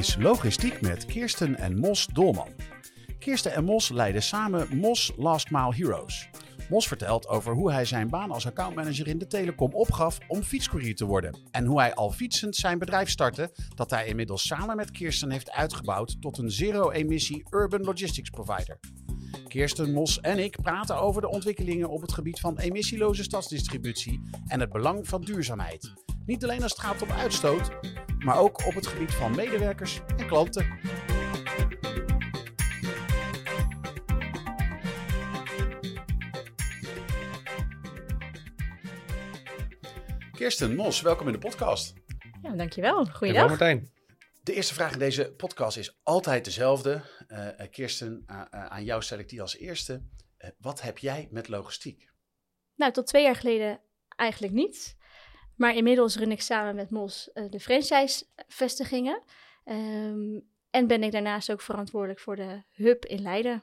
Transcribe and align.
Is 0.00 0.16
Logistiek 0.16 0.80
met 0.80 1.06
Kirsten 1.06 1.56
en 1.56 1.78
Mos 1.78 2.06
Dolman. 2.12 2.48
Kirsten 3.18 3.52
en 3.52 3.64
Mos 3.64 3.88
leiden 3.88 4.22
samen 4.22 4.78
Mos 4.78 5.12
Last 5.16 5.50
Mile 5.50 5.74
Heroes. 5.74 6.28
Mos 6.70 6.88
vertelt 6.88 7.28
over 7.28 7.52
hoe 7.52 7.72
hij 7.72 7.84
zijn 7.84 8.08
baan 8.08 8.30
als 8.30 8.46
accountmanager 8.46 9.06
in 9.08 9.18
de 9.18 9.26
telecom 9.26 9.72
opgaf 9.72 10.18
om 10.28 10.42
fietscourier 10.42 10.94
te 10.94 11.04
worden. 11.04 11.38
En 11.50 11.64
hoe 11.64 11.80
hij 11.80 11.94
al 11.94 12.10
fietsend 12.10 12.56
zijn 12.56 12.78
bedrijf 12.78 13.08
startte, 13.08 13.52
dat 13.74 13.90
hij 13.90 14.06
inmiddels 14.06 14.46
samen 14.46 14.76
met 14.76 14.90
Kirsten 14.90 15.30
heeft 15.30 15.50
uitgebouwd 15.50 16.20
tot 16.20 16.38
een 16.38 16.50
zero-emissie 16.50 17.46
urban 17.50 17.82
logistics 17.82 18.30
provider. 18.30 18.78
Kirsten, 19.48 19.92
Mos 19.92 20.20
en 20.20 20.38
ik 20.38 20.60
praten 20.62 21.00
over 21.00 21.20
de 21.20 21.28
ontwikkelingen 21.28 21.88
op 21.88 22.00
het 22.00 22.12
gebied 22.12 22.40
van 22.40 22.58
emissieloze 22.58 23.22
stadsdistributie 23.22 24.20
en 24.46 24.60
het 24.60 24.70
belang 24.70 25.08
van 25.08 25.20
duurzaamheid. 25.20 25.92
Niet 26.26 26.44
alleen 26.44 26.62
als 26.62 26.72
het 26.72 26.80
gaat 26.80 27.02
om 27.02 27.10
uitstoot, 27.10 27.70
maar 28.24 28.38
ook 28.38 28.66
op 28.66 28.74
het 28.74 28.86
gebied 28.86 29.14
van 29.14 29.34
medewerkers 29.36 30.00
en 30.16 30.26
klanten. 30.26 30.78
Kirsten, 40.32 40.74
Mos, 40.74 41.00
welkom 41.00 41.26
in 41.26 41.32
de 41.32 41.38
podcast. 41.38 41.94
Ja, 42.42 42.50
dankjewel. 42.50 43.04
Goeiedag. 43.04 43.48
Martijn. 43.48 43.90
De 44.42 44.54
eerste 44.54 44.74
vraag 44.74 44.92
in 44.92 44.98
deze 44.98 45.32
podcast 45.36 45.76
is 45.76 45.98
altijd 46.02 46.44
dezelfde. 46.44 47.02
Eh, 47.26 47.60
eh, 47.60 47.70
Kirsten, 47.70 48.22
aan 48.50 48.84
jou 48.84 49.02
stel 49.02 49.18
ik 49.18 49.28
die 49.28 49.40
als 49.40 49.56
eerste. 49.56 50.02
Eh, 50.36 50.50
wat 50.58 50.80
heb 50.80 50.98
jij 50.98 51.28
met 51.30 51.48
logistiek? 51.48 52.10
Nou, 52.74 52.92
tot 52.92 53.06
twee 53.06 53.22
jaar 53.22 53.36
geleden 53.36 53.80
eigenlijk 54.16 54.52
niet. 54.52 54.96
Maar 55.60 55.74
inmiddels 55.74 56.16
run 56.16 56.30
ik 56.30 56.40
samen 56.40 56.74
met 56.74 56.90
Mos 56.90 57.32
eh, 57.32 57.50
de 57.50 57.60
franchise-vestigingen. 57.60 59.22
Ehm, 59.64 60.40
en 60.70 60.86
ben 60.86 61.02
ik 61.02 61.12
daarnaast 61.12 61.52
ook 61.52 61.60
verantwoordelijk 61.60 62.20
voor 62.20 62.36
de 62.36 62.62
hub 62.70 63.04
in 63.04 63.22
Leiden. 63.22 63.62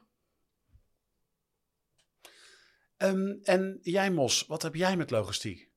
Ehm, 2.97 3.35
en 3.43 3.79
jij, 3.81 4.11
Mos, 4.11 4.45
wat 4.45 4.61
heb 4.61 4.75
jij 4.75 4.97
met 4.97 5.11
logistiek? 5.11 5.69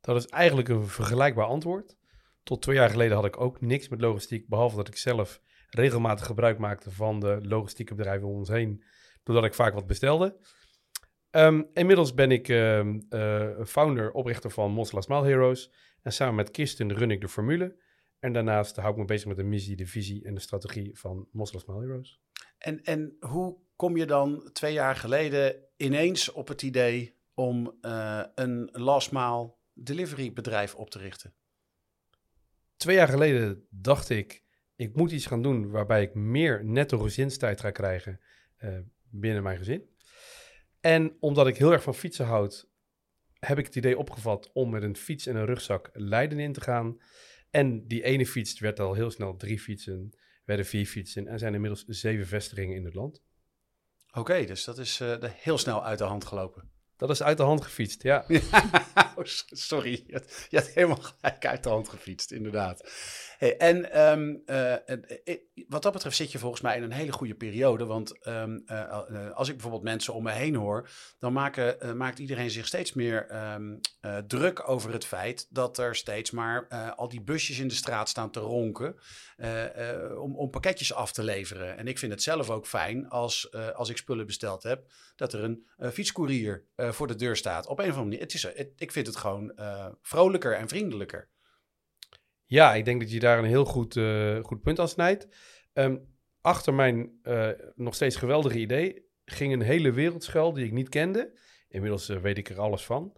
Dat 0.00 0.16
is 0.16 0.26
eigenlijk 0.26 0.68
een 0.68 0.86
vergelijkbaar 0.86 1.46
antwoord. 1.46 1.96
Tot 2.42 2.62
twee 2.62 2.76
jaar 2.76 2.90
geleden 2.90 3.16
had 3.16 3.24
ik 3.24 3.40
ook 3.40 3.60
niks 3.60 3.88
met 3.88 4.00
logistiek, 4.00 4.48
behalve 4.48 4.76
dat 4.76 4.88
ik 4.88 4.96
zelf 4.96 5.40
regelmatig 5.68 6.26
gebruik 6.26 6.58
maakte 6.58 6.90
van 6.90 7.20
de 7.20 7.38
logistieke 7.42 7.94
bedrijven 7.94 8.28
om 8.28 8.36
ons 8.36 8.48
heen, 8.48 8.84
doordat 9.22 9.44
ik 9.44 9.54
vaak 9.54 9.74
wat 9.74 9.86
bestelde. 9.86 10.38
Ehm, 11.30 11.62
inmiddels 11.72 12.14
ben 12.14 12.30
ik 12.30 12.48
ehm, 12.48 13.00
eh, 13.08 13.64
founder, 13.64 14.12
oprichter 14.12 14.50
van 14.50 14.70
Mos 14.70 14.92
Last 14.92 15.08
Mile 15.08 15.24
Heroes. 15.24 15.72
En 16.02 16.12
samen 16.12 16.34
met 16.34 16.50
Kirsten 16.50 16.92
run 16.92 17.10
ik 17.10 17.20
de 17.20 17.28
formule. 17.28 17.76
En 18.18 18.32
daarnaast 18.32 18.76
hou 18.76 18.92
ik 18.92 18.98
me 18.98 19.04
bezig 19.04 19.26
met 19.26 19.36
de 19.36 19.42
missie, 19.42 19.76
de 19.76 19.86
visie 19.86 20.24
en 20.24 20.34
de 20.34 20.40
strategie 20.40 20.98
van 20.98 21.28
Mos 21.32 21.52
Last 21.52 21.66
Mile 21.66 21.80
Heroes. 21.80 22.20
En, 22.58 22.82
en 22.82 23.16
hoe 23.20 23.58
kom 23.76 23.96
je 23.96 24.06
dan 24.06 24.50
twee 24.52 24.72
jaar 24.72 24.96
geleden 24.96 25.56
ineens 25.76 26.32
op 26.32 26.48
het 26.48 26.62
idee 26.62 27.18
om 27.34 27.78
eh, 27.80 28.22
een 28.34 28.68
last 28.72 29.12
mile 29.12 29.54
delivery 29.74 30.32
bedrijf 30.32 30.74
op 30.74 30.90
te 30.90 30.98
richten? 30.98 31.34
Twee 32.76 32.96
jaar 32.96 33.08
geleden 33.08 33.66
dacht 33.70 34.10
ik, 34.10 34.44
ik 34.76 34.94
moet 34.94 35.10
iets 35.10 35.26
gaan 35.26 35.42
doen 35.42 35.70
waarbij 35.70 36.02
ik 36.02 36.14
meer 36.14 36.64
netto 36.64 36.98
gezinstijd 36.98 37.60
ga 37.60 37.70
krijgen 37.70 38.20
eh, 38.56 38.78
binnen 39.10 39.42
mijn 39.42 39.58
gezin. 39.58 39.88
En 40.80 41.16
omdat 41.20 41.46
ik 41.46 41.56
heel 41.56 41.72
erg 41.72 41.82
van 41.82 41.94
fietsen 41.94 42.26
houd, 42.26 42.68
heb 43.38 43.58
ik 43.58 43.66
het 43.66 43.76
idee 43.76 43.98
opgevat 43.98 44.50
om 44.52 44.70
met 44.70 44.82
een 44.82 44.96
fiets 44.96 45.26
en 45.26 45.36
een 45.36 45.46
rugzak 45.46 45.90
Leiden 45.92 46.38
in 46.38 46.52
te 46.52 46.60
gaan. 46.60 47.00
En 47.50 47.86
die 47.86 48.02
ene 48.02 48.26
fiets 48.26 48.58
werd 48.58 48.80
al 48.80 48.94
heel 48.94 49.10
snel 49.10 49.36
drie 49.36 49.58
fietsen, 49.60 50.18
werden 50.44 50.66
vier 50.66 50.86
fietsen 50.86 51.26
en 51.26 51.38
zijn 51.38 51.54
inmiddels 51.54 51.84
zeven 51.84 52.26
vestigingen 52.26 52.76
in 52.76 52.84
het 52.84 52.94
land. 52.94 53.22
Oké, 54.12 54.44
dus 54.44 54.64
dat 54.64 54.78
is 54.78 54.96
de- 54.96 55.32
heel 55.34 55.58
snel 55.58 55.84
uit 55.84 55.98
de 55.98 56.04
hand 56.04 56.24
gelopen. 56.24 56.70
Dat 57.00 57.10
is 57.10 57.22
uit 57.22 57.36
de 57.36 57.42
hand 57.42 57.64
gefietst, 57.64 58.02
ja. 58.02 58.24
Oh, 59.16 59.26
Sorry, 59.50 60.04
je 60.06 60.56
had, 60.56 60.66
helemaal 60.66 61.02
gelijk 61.02 61.46
uit 61.46 61.62
de 61.62 61.68
hand 61.68 61.88
gefietst, 61.88 62.30
inderdaad. 62.32 62.82
Hey, 63.38 63.56
en 63.56 63.92
ehm, 63.92 64.36
eh, 64.46 64.72
eh, 64.72 64.98
eh, 65.24 65.36
wat 65.68 65.82
dat 65.82 65.92
betreft 65.92 66.16
zit 66.16 66.32
je 66.32 66.38
volgens 66.38 66.60
mij 66.60 66.76
in 66.76 66.82
een 66.82 66.92
hele 66.92 67.12
goede 67.12 67.34
periode. 67.34 67.84
Want 67.84 68.22
ehm, 68.22 68.58
eh, 68.66 68.80
eh, 68.80 69.30
als 69.30 69.48
ik 69.48 69.54
bijvoorbeeld 69.54 69.82
mensen 69.82 70.14
om 70.14 70.22
me 70.22 70.30
heen 70.30 70.54
hoor, 70.54 70.88
dan 71.18 71.32
maken, 71.32 71.96
maakt 71.96 72.18
iedereen 72.18 72.50
zich 72.50 72.66
steeds 72.66 72.92
meer 72.92 73.26
ehm, 73.26 73.76
eh, 74.00 74.16
druk 74.16 74.68
over 74.68 74.92
het 74.92 75.04
feit 75.04 75.46
dat 75.50 75.78
er 75.78 75.96
steeds 75.96 76.30
maar 76.30 76.68
al 76.96 77.08
die 77.08 77.22
busjes 77.22 77.58
in 77.58 77.68
de 77.68 77.74
straat 77.74 78.08
staan 78.08 78.30
te 78.30 78.40
ronken 78.40 78.96
om, 80.18 80.36
om 80.36 80.50
pakketjes 80.50 80.94
af 80.94 81.12
te 81.12 81.22
leveren. 81.22 81.76
En 81.76 81.88
ik 81.88 81.98
vind 81.98 82.12
het 82.12 82.22
zelf 82.22 82.50
ook 82.50 82.66
fijn 82.66 83.08
als, 83.08 83.52
als 83.74 83.88
ik 83.88 83.96
spullen 83.96 84.26
besteld 84.26 84.62
heb, 84.62 84.90
dat 85.20 85.32
er 85.32 85.44
een 85.44 85.66
eh, 85.76 85.88
fietscourier 85.90 86.66
eh, 86.74 86.92
voor 86.92 87.06
de 87.06 87.14
deur 87.14 87.36
staat. 87.36 87.66
Op 87.66 87.78
een 87.78 87.84
of 87.84 87.90
andere 87.90 88.04
manier. 88.08 88.20
Het 88.20 88.34
is, 88.34 88.42
het- 88.42 88.72
ik 88.76 88.92
vind 88.92 89.06
het 89.06 89.16
gewoon 89.16 89.50
eh, 89.56 89.86
vrolijker 90.02 90.54
en 90.56 90.68
vriendelijker. 90.68 91.28
Ja, 92.44 92.74
ik 92.74 92.84
denk 92.84 93.00
dat 93.00 93.10
je 93.10 93.20
daar 93.20 93.38
een 93.38 93.44
heel 93.44 93.64
goed, 93.64 93.98
goed 94.42 94.62
punt 94.62 94.78
aan 94.78 94.88
snijdt. 94.88 95.28
Ehm, 95.72 95.96
achter 96.40 96.74
mijn 96.74 97.20
nog 97.74 97.94
steeds 97.94 98.16
geweldige 98.16 98.58
idee 98.58 99.08
ging 99.24 99.52
een 99.52 99.60
hele 99.62 99.92
wereld 99.92 100.24
schuil 100.24 100.52
die 100.52 100.64
ik 100.64 100.72
niet 100.72 100.88
kende. 100.88 101.38
Inmiddels 101.68 102.06
weet 102.06 102.38
ik 102.38 102.48
er 102.48 102.60
alles 102.60 102.84
van. 102.84 103.16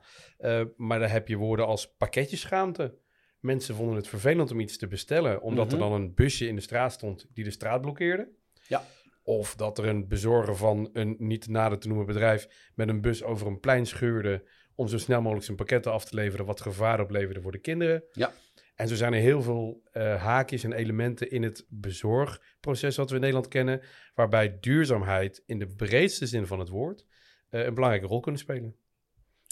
Maar 0.77 0.99
daar 0.99 1.11
heb 1.11 1.29
je 1.29 1.37
woorden 1.37 1.67
als 1.67 1.95
pakketjeschaamte. 1.97 2.99
Mensen 3.41 3.75
vonden 3.75 3.97
het 3.97 4.09
vervelend 4.09 4.51
om 4.51 4.61
iets 4.61 4.79
te 4.79 4.87
bestellen, 4.87 5.43
omdat 5.43 5.65
Mhm. 5.67 5.75
er 5.75 5.81
dan 5.81 5.93
een 5.93 6.15
busje 6.15 6.47
in 6.47 6.55
de 6.55 6.61
straat 6.61 6.93
stond 6.93 7.27
die 7.33 7.45
de 7.45 7.51
straat 7.51 7.81
blokkeerde. 7.81 8.29
Ja. 8.69 8.85
Of 9.23 9.55
dat 9.55 9.79
er 9.79 9.87
een 9.87 10.09
bezorger 10.09 10.57
van 10.57 10.91
een 10.93 11.17
niet 11.19 11.49
nader 11.49 11.79
te 11.79 11.89
noemen 11.89 12.07
bedrijf 12.07 12.73
met 12.75 12.89
een 12.89 13.01
bus 13.01 13.23
over 13.23 13.47
een 13.47 13.61
plein 13.61 13.87
scheurde 13.87 14.49
om 14.75 14.89
zo 14.89 14.99
snel 14.99 15.21
mogelijk 15.21 15.45
zijn 15.45 15.57
pakketten 15.57 15.93
af 15.93 16.05
te 16.05 16.15
leveren, 16.15 16.47
wat 16.47 16.61
gevaar 16.61 17.01
opleverde 17.01 17.41
voor 17.41 17.53
de 17.53 17.59
kinderen. 17.59 18.05
Ja. 18.13 18.33
En 18.75 18.89
zo 18.89 18.95
zijn 18.95 19.13
er 19.13 19.21
heel 19.21 19.43
veel 19.43 19.83
eh, 19.93 20.23
haakjes 20.23 20.65
en 20.65 20.73
elementen 20.73 21.31
in 21.31 21.43
het 21.43 21.67
bezorgproces 21.69 22.97
wat 22.97 23.09
we 23.09 23.15
in 23.15 23.21
Nederland 23.21 23.49
kennen, 23.49 23.81
waarbij 24.15 24.59
duurzaamheid 24.61 25.43
in 25.47 25.59
de 25.59 25.67
breedste 25.67 26.27
zin 26.27 26.47
van 26.47 26.59
het 26.59 26.69
woord 26.69 27.07
eh, 27.49 27.65
een 27.65 27.75
belangrijke 27.75 28.09
rol 28.09 28.21
kunnen 28.21 28.41
spelen. 28.41 28.77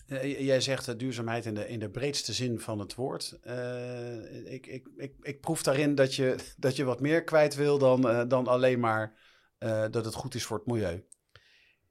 Eh, 0.07 0.41
jij 0.41 0.61
zegt 0.61 0.99
duurzaamheid 0.99 1.47
in 1.47 1.55
de, 1.55 1.69
in 1.69 1.79
de 1.79 1.91
breedste 1.91 2.33
zin 2.33 2.61
van 2.61 2.79
het 2.79 2.95
woord. 2.95 3.39
Ik, 4.45 4.67
ik, 4.67 4.89
ik, 4.97 5.15
ik 5.21 5.41
proef 5.41 5.63
daarin 5.63 5.95
dat 5.95 6.15
je, 6.15 6.37
dat 6.57 6.77
je 6.77 6.85
wat 6.85 7.01
meer 7.01 7.25
kwijt 7.25 7.55
wil 7.55 7.79
dan, 7.79 8.29
dan 8.29 8.47
alleen 8.47 8.81
maar 8.81 9.19
eh, 9.61 9.85
dat 9.91 10.05
het 10.05 10.15
goed 10.15 10.35
is 10.35 10.45
voor 10.45 10.57
het 10.57 10.67
milieu. 10.67 11.05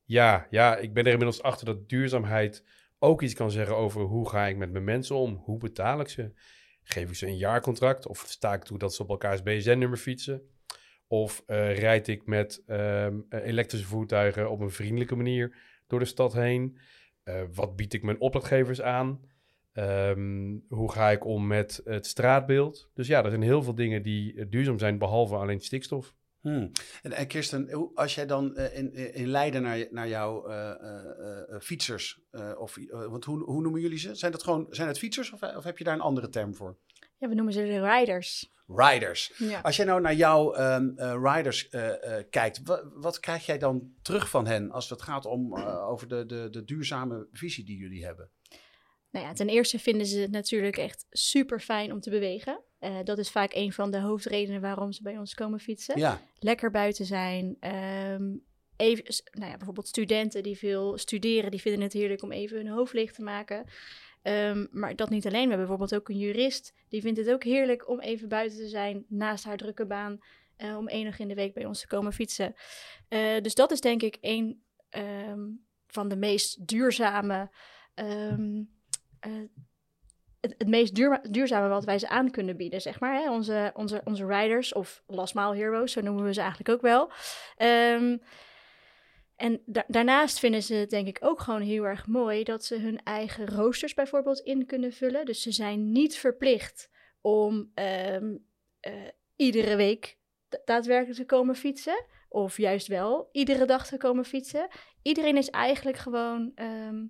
Ja, 0.03 0.47
ja, 0.49 0.77
ik 0.77 0.93
ben 0.93 1.05
er 1.05 1.11
inmiddels 1.11 1.41
achter 1.41 1.65
dat 1.65 1.89
duurzaamheid 1.89 2.63
ook 2.99 3.21
iets 3.21 3.33
kan 3.33 3.51
zeggen 3.51 3.75
over 3.75 4.01
hoe 4.01 4.29
ga 4.29 4.47
ik 4.47 4.57
met 4.57 4.71
mijn 4.71 4.83
mensen 4.83 5.15
om? 5.15 5.41
Hoe 5.43 5.57
betaal 5.57 5.99
ik 5.99 6.09
ze? 6.09 6.31
Geef 6.83 7.09
ik 7.09 7.15
ze 7.15 7.27
een 7.27 7.37
jaarcontract 7.37 8.07
of 8.07 8.23
sta 8.27 8.53
ik 8.53 8.63
toe 8.63 8.77
dat 8.77 8.93
ze 8.93 9.01
op 9.01 9.09
elkaars 9.09 9.43
BSN-nummer 9.43 9.97
fietsen? 9.97 10.41
Of 11.07 11.43
eh, 11.45 11.77
rijd 11.79 12.07
ik 12.07 12.25
met 12.25 12.63
ehm, 12.65 13.19
eh, 13.29 13.45
elektrische 13.45 13.87
voertuigen 13.87 14.49
op 14.49 14.59
een 14.59 14.71
vriendelijke 14.71 15.15
manier 15.15 15.55
door 15.87 15.99
de 15.99 16.05
stad 16.05 16.33
heen? 16.33 16.77
Eh, 17.23 17.41
wat 17.53 17.75
bied 17.75 17.93
ik 17.93 18.03
mijn 18.03 18.19
opdrachtgevers 18.19 18.81
aan? 18.81 19.19
Ehm, 19.71 20.57
hoe 20.67 20.91
ga 20.91 21.09
ik 21.09 21.25
om 21.25 21.47
met 21.47 21.81
het 21.83 22.05
straatbeeld? 22.05 22.91
Dus 22.93 23.07
ja, 23.07 23.23
er 23.23 23.29
zijn 23.29 23.41
heel 23.41 23.63
veel 23.63 23.75
dingen 23.75 24.03
die 24.03 24.49
duurzaam 24.49 24.79
zijn, 24.79 24.97
behalve 24.97 25.35
alleen 25.35 25.59
stikstof. 25.59 26.15
Hmm. 26.41 26.71
En, 27.01 27.11
en 27.11 27.27
Kirsten, 27.27 27.91
als 27.95 28.15
jij 28.15 28.25
dan 28.25 28.55
eh, 28.55 28.77
in, 28.77 28.93
in 29.13 29.27
Leiden 29.27 29.61
naar, 29.61 29.87
naar 29.91 30.07
jouw 30.07 30.47
eh, 30.47 30.69
eh, 30.69 31.53
eh, 31.55 31.61
fietsers, 31.61 32.21
eh, 32.31 32.51
of, 32.57 32.77
eh, 32.77 33.05
want 33.05 33.25
hoe, 33.25 33.43
hoe 33.43 33.61
noemen 33.61 33.81
jullie 33.81 33.97
ze? 33.99 34.15
Zijn, 34.15 34.31
dat 34.31 34.43
gewoon, 34.43 34.67
zijn 34.69 34.87
het 34.87 34.97
fietsers 34.97 35.31
of, 35.31 35.41
of 35.43 35.63
heb 35.63 35.77
je 35.77 35.83
daar 35.83 35.93
een 35.93 36.01
andere 36.01 36.29
term 36.29 36.55
voor? 36.55 36.77
Ja, 37.17 37.27
we 37.27 37.35
noemen 37.35 37.53
ze 37.53 37.61
de 37.63 37.81
riders. 37.97 38.51
Riders. 38.67 39.33
Ja. 39.37 39.59
Als 39.61 39.75
jij 39.75 39.85
nou 39.85 40.01
naar 40.01 40.13
jouw 40.15 40.53
ehm, 40.53 40.89
eh, 40.95 41.15
riders 41.23 41.69
eh, 41.69 42.17
eh, 42.17 42.25
kijkt, 42.29 42.61
wa- 42.63 42.83
wat 42.93 43.19
krijg 43.19 43.45
jij 43.45 43.57
dan 43.57 43.93
terug 44.01 44.29
van 44.29 44.47
hen 44.47 44.71
als 44.71 44.89
het 44.89 45.01
gaat 45.01 45.25
om 45.25 45.57
eh, 45.57 45.87
over 45.89 46.07
de, 46.07 46.25
de, 46.25 46.47
de 46.49 46.63
duurzame 46.63 47.27
visie 47.31 47.65
die 47.65 47.77
jullie 47.77 48.05
hebben? 48.05 48.29
Nou 49.11 49.25
ja, 49.25 49.33
ten 49.33 49.49
eerste 49.49 49.79
vinden 49.79 50.05
ze 50.05 50.19
het 50.19 50.31
natuurlijk 50.31 50.77
echt 50.77 51.05
super 51.09 51.59
fijn 51.59 51.91
om 51.91 51.99
te 51.99 52.09
bewegen. 52.09 52.63
Eh, 52.79 52.97
dat 53.03 53.17
is 53.17 53.29
vaak 53.31 53.53
een 53.53 53.73
van 53.73 53.91
de 53.91 53.99
hoofdredenen 53.99 54.61
waarom 54.61 54.91
ze 54.91 55.01
bij 55.01 55.17
ons 55.17 55.33
komen 55.33 55.59
fietsen. 55.59 55.97
Ja, 55.99 56.21
Lekker 56.39 56.71
buiten 56.71 57.05
zijn. 57.05 57.57
ehm, 57.59 58.35
even, 58.77 59.03
nou 59.31 59.49
ja, 59.51 59.57
bijvoorbeeld 59.57 59.87
studenten 59.87 60.43
die 60.43 60.57
veel 60.57 60.97
studeren, 60.97 61.51
die 61.51 61.61
vinden 61.61 61.81
het 61.81 61.93
heerlijk 61.93 62.21
om 62.23 62.31
even 62.31 62.57
hun 62.57 62.67
hoofd 62.67 62.93
leeg 62.93 63.11
te 63.11 63.21
maken. 63.23 63.65
Ehm, 64.21 64.65
maar 64.71 64.95
dat 64.95 65.09
niet 65.09 65.25
alleen. 65.25 65.41
We 65.43 65.49
hebben 65.49 65.67
bijvoorbeeld 65.67 65.95
ook 65.95 66.09
een 66.09 66.17
jurist. 66.17 66.73
Die 66.89 67.01
vindt 67.01 67.19
het 67.19 67.29
ook 67.31 67.43
heerlijk 67.43 67.89
om 67.89 67.99
even 67.99 68.27
buiten 68.29 68.57
te 68.57 68.67
zijn 68.67 69.05
naast 69.07 69.43
haar 69.43 69.57
drukke 69.57 69.85
baan. 69.85 70.19
eh, 70.57 70.77
om 70.77 70.87
één 70.87 71.03
dag 71.05 71.19
in 71.19 71.27
de 71.27 71.33
week 71.35 71.53
bij 71.53 71.65
ons 71.65 71.79
te 71.79 71.87
komen 71.87 72.13
fietsen. 72.13 72.53
Eh, 73.07 73.41
dus 73.41 73.55
dat 73.55 73.71
is 73.71 73.81
denk 73.81 74.01
ik 74.01 74.17
een 74.21 74.63
ehm, 74.89 75.39
van 75.87 76.07
de 76.07 76.15
meest 76.15 76.67
duurzame. 76.67 77.49
Het, 80.41 80.67
meest 80.67 80.95
duurma- 80.95 81.21
duurzame 81.29 81.67
wat 81.67 81.85
wij 81.85 81.99
ze 81.99 82.09
aan 82.09 82.31
kunnen 82.31 82.57
bieden, 82.57 82.81
zeg 82.81 82.99
maar. 82.99 83.13
Hè? 83.13 83.31
Onze, 83.31 83.71
onze, 83.75 84.01
onze 84.03 84.25
riders, 84.25 84.73
of 84.73 85.03
last 85.07 85.33
heroes, 85.33 85.91
zo 85.91 86.01
noemen 86.01 86.23
we 86.23 86.33
ze 86.33 86.39
eigenlijk 86.39 86.69
ook 86.69 86.81
wel. 86.81 87.11
Ehm, 87.57 88.17
en 89.35 89.61
da- 89.65 89.85
daarnaast 89.87 90.39
vinden 90.39 90.63
ze 90.63 90.73
het 90.73 90.89
denk 90.89 91.07
ik 91.07 91.17
ook 91.21 91.39
gewoon 91.39 91.61
heel 91.61 91.83
erg 91.83 92.07
mooi 92.07 92.43
dat 92.43 92.65
ze 92.65 92.79
hun 92.79 93.03
eigen 93.03 93.47
roosters 93.47 93.93
bijvoorbeeld 93.93 94.39
in 94.39 94.65
kunnen 94.65 94.93
vullen. 94.93 95.25
Dus 95.25 95.41
ze 95.41 95.51
zijn 95.51 95.91
niet 95.91 96.17
verplicht 96.17 96.89
om 97.21 97.71
ehm, 97.73 98.35
eh, 98.79 98.93
iedere 99.35 99.75
week 99.75 100.17
da- 100.49 100.61
daadwerkelijk 100.65 101.19
te 101.19 101.25
komen 101.25 101.55
fietsen. 101.55 102.05
Of 102.29 102.57
juist 102.57 102.87
wel 102.87 103.29
iedere 103.31 103.65
dag 103.65 103.87
te 103.87 103.97
komen 103.97 104.25
fietsen. 104.25 104.67
Iedereen 105.01 105.37
is 105.37 105.49
eigenlijk 105.49 105.97
gewoon 105.97 106.51
ehm, 106.55 107.05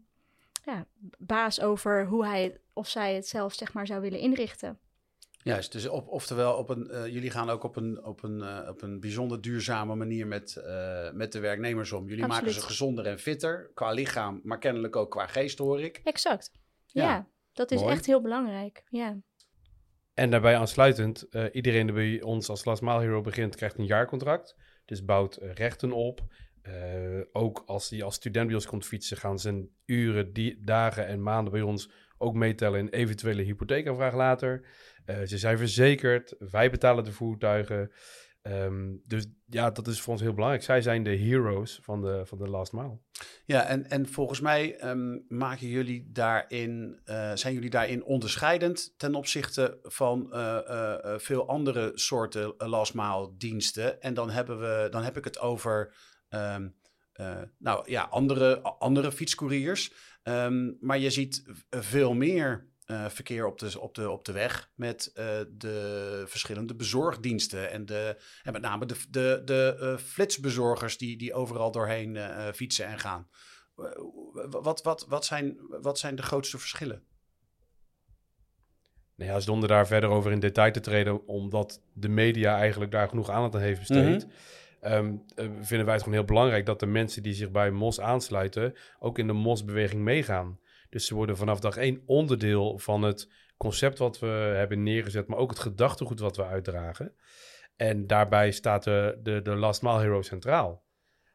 ja, 0.64 0.86
baas 1.18 1.62
over 1.62 2.06
hoe 2.06 2.26
hij 2.26 2.44
het- 2.44 2.60
of 2.74 2.88
zij 2.88 3.16
het 3.16 3.28
zelf 3.28 3.54
zeg 3.54 3.74
maar 3.74 3.88
zou 3.88 4.02
willen 4.02 4.20
inrichten. 4.20 4.80
juist. 5.44 5.72
Dus 5.72 5.88
op, 5.88 6.08
oftewel, 6.08 6.54
op 6.58 6.70
een, 6.70 6.90
eh, 6.90 7.08
jullie 7.08 7.30
gaan 7.32 7.50
ook 7.50 7.64
op 7.64 7.76
een, 7.76 8.04
op 8.06 8.24
een, 8.24 8.42
eh, 8.42 8.70
op 8.70 8.82
een 8.82 9.00
bijzonder 9.00 9.42
duurzame 9.42 9.96
manier 9.96 10.28
met, 10.28 10.56
eh, 10.56 11.12
met 11.12 11.32
de 11.32 11.40
werknemers 11.40 11.92
om. 11.92 12.08
Jullie 12.08 12.28
maken 12.28 12.52
ze 12.54 12.62
gezonder 12.62 13.06
en 13.06 13.20
fitter, 13.20 13.72
qua 13.74 13.92
lichaam, 13.92 14.40
maar 14.44 14.60
kennelijk 14.60 14.96
ook 14.96 15.12
qua 15.12 15.28
geest, 15.28 15.58
hoor 15.58 15.82
ik. 15.82 16.02
Exact. 16.04 16.52
Ja. 16.86 17.04
Ja, 17.04 17.28
dat 17.54 17.72
is 17.72 17.80
Mooi. 17.80 17.94
echt 17.94 18.06
heel 18.06 18.22
belangrijk. 18.22 18.84
Ja. 18.90 19.18
En 20.14 20.30
daarbij 20.30 20.58
aansluitend, 20.58 21.30
eh, 21.30 21.46
iedereen 21.52 21.86
die 21.86 21.96
bij 21.96 22.22
ons 22.22 22.50
als 22.50 22.66
Last 22.66 22.82
Mile 22.82 23.00
Hero 23.00 23.22
begint, 23.22 23.56
krijgt 23.56 23.78
een 23.78 23.86
jaarcontract. 23.86 24.56
Dus 24.86 25.06
bouwt 25.06 25.38
rechten 25.42 25.92
op. 25.92 26.22
Eh, 26.69 27.21
ook 27.31 27.63
als 27.66 27.89
hij 27.89 28.04
als 28.04 28.16
student 28.16 28.45
bij 28.45 28.56
ons 28.56 28.66
komt 28.66 28.86
fietsen, 28.86 29.18
gaan 29.18 29.39
zijn 29.39 29.69
uren, 29.86 30.33
die, 30.33 30.60
dagen 30.63 31.07
en 31.07 31.24
maanden 31.24 31.54
bij 31.54 31.62
ons 31.62 31.89
ook 32.18 32.33
meetellen 32.33 32.80
in 32.80 32.89
eventuele 32.89 33.42
hypotheekaanvraag 33.42 34.13
later. 34.13 34.66
Eh, 35.06 35.21
ze 35.25 35.38
zijn 35.38 35.57
verzekerd, 35.57 36.36
wij 36.39 36.69
betalen 36.69 37.04
de 37.04 37.12
voertuigen. 37.12 37.92
Ehm, 38.42 38.95
dus 39.06 39.25
ja, 39.45 39.71
dat 39.71 39.88
is 39.88 40.01
voor 40.01 40.13
ons 40.13 40.21
heel 40.21 40.33
belangrijk. 40.33 40.63
Zij 40.63 40.81
zijn 40.81 41.04
de 41.04 41.16
heroes 41.16 41.80
van 41.81 42.01
de, 42.01 42.21
van 42.25 42.38
de 42.38 42.50
Last 42.50 42.74
Mile. 42.74 42.98
Ja, 43.45 43.65
en, 43.65 43.89
en 43.89 44.07
volgens 44.07 44.42
mij 44.42 44.77
ehm, 44.77 45.18
maken 45.27 45.68
jullie 45.68 46.10
daarin, 46.12 47.00
eh, 47.06 47.31
zijn 47.33 47.54
jullie 47.54 47.69
daarin 47.69 48.04
onderscheidend 48.04 48.94
ten 48.98 49.15
opzichte 49.15 49.80
van 49.81 50.27
veel 51.18 51.48
andere 51.48 51.92
soorten 51.95 52.54
last 52.57 52.94
mile 52.94 53.31
diensten. 53.38 54.01
En 54.01 54.13
dan, 54.13 54.30
hebben 54.30 54.60
we, 54.60 54.88
dan 54.89 55.04
heb 55.04 55.18
ik 55.18 55.24
het 55.24 55.39
over 55.39 55.94
eh, 56.30 57.42
nou, 57.58 57.92
ja, 57.92 58.02
andere, 58.04 58.62
andere 58.62 59.12
fietscouriers. 59.12 59.94
Ehm, 60.24 60.72
maar 60.80 61.00
je 61.00 61.10
ziet 61.10 61.44
veel 61.70 62.14
meer 62.14 62.68
eh, 62.86 63.06
verkeer 63.10 63.46
op 63.46 63.60
de, 63.60 63.80
op, 63.80 63.96
de, 63.96 64.10
op 64.10 64.26
de 64.26 64.31
weg 64.31 64.72
met 64.76 65.12
eh, 65.14 65.26
de 65.50 66.24
verschillende 66.28 66.76
bezorgdiensten. 66.76 67.72
En, 67.72 67.86
de, 67.86 68.18
en 68.44 68.54
met 68.54 68.62
name 68.62 68.86
de, 68.86 68.96
de, 69.10 69.42
de 69.46 69.98
flitsbezorgers 70.04 70.98
die, 70.98 71.18
die 71.18 71.34
overal 71.34 71.72
doorheen 71.72 72.18
fietsen 72.54 72.86
en 72.86 73.00
gaan. 73.00 73.28
Wat, 74.50 74.82
wat, 74.82 75.06
wat, 75.08 75.25
zijn, 75.25 75.58
wat 75.82 76.00
zijn 76.00 76.16
de 76.16 76.22
grootste 76.22 76.58
verschillen? 76.58 77.04
Nou 79.16 79.32
ja, 79.32 79.40
zonder 79.40 79.70
daar 79.70 79.88
verder 79.88 80.10
over 80.10 80.32
in 80.32 80.40
detail 80.40 80.72
te 80.72 80.80
treden, 80.80 81.28
omdat 81.28 81.82
de 81.94 82.10
media 82.10 82.58
eigenlijk 82.58 82.92
daar 82.92 83.10
genoeg 83.10 83.30
aandacht 83.30 83.56
aan 83.56 83.62
heeft 83.62 83.80
besteed, 83.80 84.28
ehm, 84.81 85.16
eh, 85.36 85.46
vinden 85.60 85.86
wij 85.86 85.94
het 85.94 86.04
gewoon 86.04 86.18
heel 86.18 86.28
belangrijk 86.28 86.66
dat 86.66 86.80
de 86.80 86.86
mensen 86.86 87.24
die 87.24 87.34
zich 87.34 87.52
bij 87.52 87.72
MOS 87.72 88.00
aansluiten 88.00 88.74
ook 89.00 89.18
in 89.18 89.28
de 89.28 89.34
MOS-beweging 89.34 90.02
meegaan. 90.02 90.60
Dus 90.90 91.06
ze 91.06 91.16
worden 91.16 91.38
vanaf 91.38 91.60
dag 91.60 91.78
één 91.78 92.02
onderdeel 92.06 92.80
van 92.80 93.02
het 93.02 93.30
concept 93.58 93.98
wat 93.98 94.20
we 94.20 94.28
hebben 94.56 94.84
neergezet, 94.84 95.28
maar 95.28 95.38
ook 95.38 95.50
het 95.50 95.60
gedachtegoed 95.60 96.20
wat 96.20 96.38
we 96.38 96.46
uitdragen. 96.46 97.14
En 97.76 98.08
daarbij 98.08 98.52
staat 98.52 98.84
de, 98.84 99.20
de, 99.24 99.42
de 99.42 99.56
Last 99.56 99.81
Mile 99.81 100.00
Hero 100.00 100.22
centraal. 100.22 100.84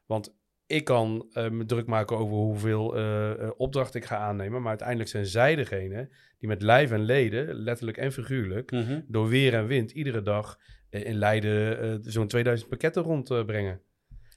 Want 0.07 0.37
ik 0.67 0.85
kan 0.85 1.27
eh, 1.33 1.51
me 1.51 1.65
druk 1.65 1.87
maken 1.87 2.17
over 2.17 2.35
hoeveel 2.35 2.97
eh, 2.97 3.51
opdrachten 3.57 4.01
ik 4.01 4.07
ga 4.07 4.17
aannemen, 4.17 4.61
maar 4.61 4.69
uiteindelijk 4.69 5.09
zijn 5.09 5.27
zij 5.27 5.55
degene 5.55 6.09
die 6.39 6.49
met 6.49 6.63
lijf 6.63 6.91
en 6.91 7.05
leden, 7.05 7.55
letterlijk 7.55 7.97
en 7.97 8.13
figuurlijk, 8.13 8.73
door 9.07 9.29
weer 9.29 9.55
en 9.55 9.67
wind 9.67 9.91
iedere 9.91 10.23
dag 10.23 10.59
in 11.03 11.15
Leiden 11.19 11.81
eh, 11.81 11.95
zo'n 12.03 12.29
2000 12.29 12.69
pakketten 12.69 13.03
rondbrengen. 13.03 13.81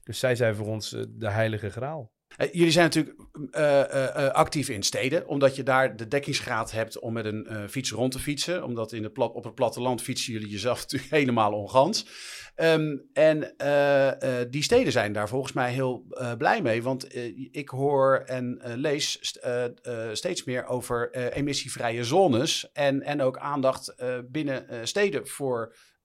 dus 0.04 0.20
zij 0.20 0.36
zijn 0.36 0.56
voor 0.56 0.68
ons 0.68 0.94
eh, 0.94 1.04
de 1.10 1.30
heilige 1.30 1.70
graal. 1.70 2.16
Eh, 2.38 2.54
jullie 2.54 2.72
zijn 2.72 2.86
natuurlijk 2.86 3.16
eh, 3.52 3.80
eh, 3.82 4.26
eh, 4.26 4.32
actief 4.34 4.70
in 4.70 4.84
steden, 4.84 5.28
omdat 5.28 5.56
je 5.56 5.64
daar 5.64 5.96
de 5.96 6.08
dekkingsgraad 6.08 6.72
hebt 6.72 7.00
om 7.00 7.14
met 7.14 7.26
een 7.26 7.48
eh, 7.48 7.64
fiets 7.68 7.92
rond 7.92 8.12
te 8.12 8.20
fietsen. 8.20 8.64
Omdat 8.64 8.92
in 8.92 9.02
de 9.02 9.10
plat, 9.10 9.34
op 9.34 9.44
het 9.44 9.56
platteland 9.56 10.02
fietsen 10.02 10.34
jullie 10.34 10.50
jezelf 10.50 10.80
natuurlijk 10.82 11.12
helemaal 11.12 11.52
ongans. 11.54 12.08
Ehm, 12.56 12.98
en 13.14 13.58
eh, 13.58 14.42
eh, 14.42 14.48
die 14.50 14.64
steden 14.64 14.92
zijn 14.92 15.14
daar 15.14 15.28
volgens 15.30 15.54
mij 15.54 15.72
heel 15.74 16.06
eh, 16.10 16.34
blij 16.38 16.62
mee, 16.62 16.84
want 16.84 17.08
eh, 17.08 17.50
ik 17.52 17.70
hoor 17.70 18.18
en 18.26 18.60
eh, 18.62 18.76
lees 18.76 19.18
st- 19.22 19.36
eh, 19.36 19.64
eh, 19.66 19.72
steeds 20.14 20.44
meer 20.44 20.66
over 20.66 21.12
eh, 21.12 21.36
emissievrije 21.38 22.04
zones 22.04 22.72
en, 22.74 23.02
en 23.02 23.22
ook 23.22 23.38
aandacht 23.38 23.88
eh, 23.96 24.18
binnen 24.30 24.70
eh, 24.70 24.80
steden 24.84 25.28
voor 25.28 25.62
eh, 25.68 25.70
eh, 25.70 25.74
eh, 25.74 25.97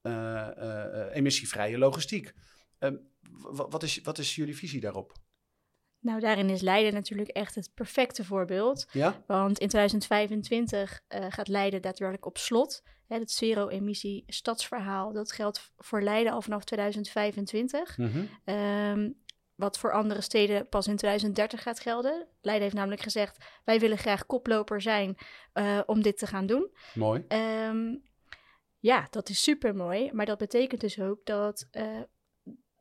emissievrije 1.12 1.78
logistiek. 1.78 2.32
Ehm, 2.78 2.96
wat, 3.50 3.82
is, 3.82 4.00
wat 4.02 4.19
is 4.19 4.34
jullie 4.34 4.56
visie 4.56 4.81
daarop? 4.81 5.12
Nou, 6.02 6.20
daarin 6.20 6.50
is 6.50 6.60
Leiden 6.60 6.94
natuurlijk 6.94 7.28
echt 7.28 7.54
het 7.54 7.70
perfecte 7.75 8.25
voorbeeld. 8.25 8.87
Ja? 8.93 9.22
Want 9.26 9.58
in 9.58 9.69
2025 9.69 11.00
eh, 11.08 11.26
gaat 11.29 11.48
Leiden 11.48 11.82
daadwerkelijk 11.82 12.26
op 12.26 12.38
slot. 12.38 12.82
Hè, 13.06 13.19
het 13.19 13.31
zero-emissie 13.31 14.24
stadsverhaal, 14.26 15.12
dat 15.12 15.32
geldt 15.32 15.72
voor 15.76 16.03
Leiden 16.03 16.32
al 16.32 16.43
vanaf 16.43 16.65
2025. 16.65 17.98
Mhm. 17.98 18.24
Ehm, 18.44 19.10
wat 19.55 19.79
voor 19.79 19.93
andere 19.93 20.20
steden 20.20 20.69
pas 20.69 20.86
in 20.86 20.96
2030 20.96 21.62
gaat 21.62 21.81
gelden. 21.81 22.26
Leiden 22.41 22.65
heeft 22.65 22.76
namelijk 22.76 23.03
gezegd, 23.03 23.44
wij 23.65 23.81
willen 23.81 23.98
graag 23.98 24.26
koploper 24.26 24.81
zijn 24.81 25.17
eh, 25.53 25.81
om 25.86 26.03
dit 26.03 26.19
te 26.19 26.26
gaan 26.26 26.46
doen. 26.46 26.70
Mooi. 26.94 27.24
Ehm, 27.29 27.94
ja, 28.82 29.06
dat 29.10 29.29
is 29.29 29.43
super 29.43 29.74
mooi. 29.74 30.10
Maar 30.12 30.27
dat 30.27 30.39
betekent 30.39 30.81
dus 30.81 31.01
ook 31.01 31.20
dat, 31.24 31.69
eh, 31.70 32.01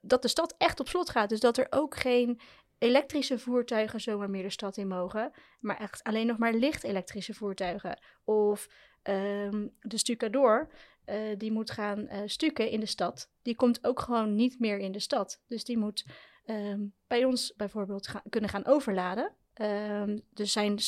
dat 0.01 0.21
de 0.21 0.27
stad 0.27 0.55
echt 0.57 0.79
op 0.79 0.87
slot 0.87 1.09
gaat. 1.09 1.29
Dus 1.29 1.39
dat 1.39 1.57
er 1.57 1.67
ook 1.69 1.95
geen 1.95 2.39
elektrische 2.77 3.39
voertuigen 3.39 4.01
zomaar 4.01 4.29
meer 4.29 4.43
de 4.43 4.49
stad 4.49 4.77
in 4.77 4.87
mogen. 4.87 5.31
Maar 5.59 5.79
echt 5.79 6.03
alleen 6.03 6.27
nog 6.27 6.37
maar 6.37 6.53
licht 6.53 6.83
elektrische 6.83 7.33
voertuigen. 7.33 7.99
Of 8.23 8.67
ehm, 9.01 9.67
de 9.79 9.97
stucador, 9.97 10.71
eh, 11.05 11.37
die 11.37 11.51
moet 11.51 11.71
gaan 11.71 12.07
eh, 12.07 12.21
stukken 12.25 12.69
in 12.69 12.79
de 12.79 12.85
stad. 12.85 13.31
Die 13.41 13.55
komt 13.55 13.85
ook 13.85 13.99
gewoon 13.99 14.35
niet 14.35 14.59
meer 14.59 14.77
in 14.77 14.91
de 14.91 14.99
stad. 14.99 15.41
Dus 15.47 15.63
die 15.63 15.77
moet 15.77 16.05
ehm, 16.45 16.79
bij 17.07 17.25
ons 17.25 17.53
bijvoorbeeld 17.55 18.09
kunnen 18.29 18.49
gaan 18.49 18.65
overladen. 18.65 19.35
Ehm, 19.53 20.19
dus 20.29 20.51
zijn 20.51 20.79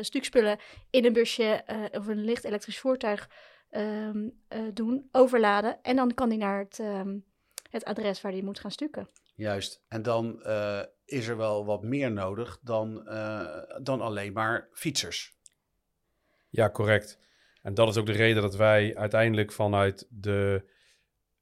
stukspullen 0.00 0.58
in 0.90 1.04
een 1.04 1.12
busje 1.12 1.64
of 1.92 2.06
een 2.06 2.24
licht 2.24 2.44
elektrisch 2.44 2.78
voertuig 2.78 3.28
ehm, 3.72 4.28
eh, 4.48 4.60
doen, 4.74 5.08
overladen. 5.12 5.82
En 5.82 5.96
dan 5.96 6.14
kan 6.14 6.28
hij 6.28 6.38
naar 6.38 6.58
het, 6.58 6.78
ehm, 6.78 7.18
het 7.70 7.84
adres 7.84 8.20
waar 8.20 8.32
hij 8.32 8.42
moet 8.42 8.60
gaan 8.60 8.70
stukken. 8.70 9.08
Juist. 9.34 9.84
En 9.88 10.02
dan 10.02 10.42
eh, 10.42 10.82
is 11.04 11.26
er 11.26 11.36
wel 11.36 11.64
wat 11.64 11.82
meer 11.82 12.12
nodig 12.12 12.58
dan, 12.62 13.06
eh, 13.06 13.62
dan 13.82 14.00
alleen 14.00 14.32
maar 14.32 14.68
fietsers. 14.72 15.36
Ja, 16.48 16.70
correct. 16.70 17.18
En 17.62 17.74
dat 17.74 17.88
is 17.88 17.96
ook 17.96 18.06
de 18.06 18.12
reden 18.12 18.42
dat 18.42 18.56
wij 18.56 18.96
uiteindelijk 18.96 19.52
vanuit 19.52 20.06
de 20.10 20.70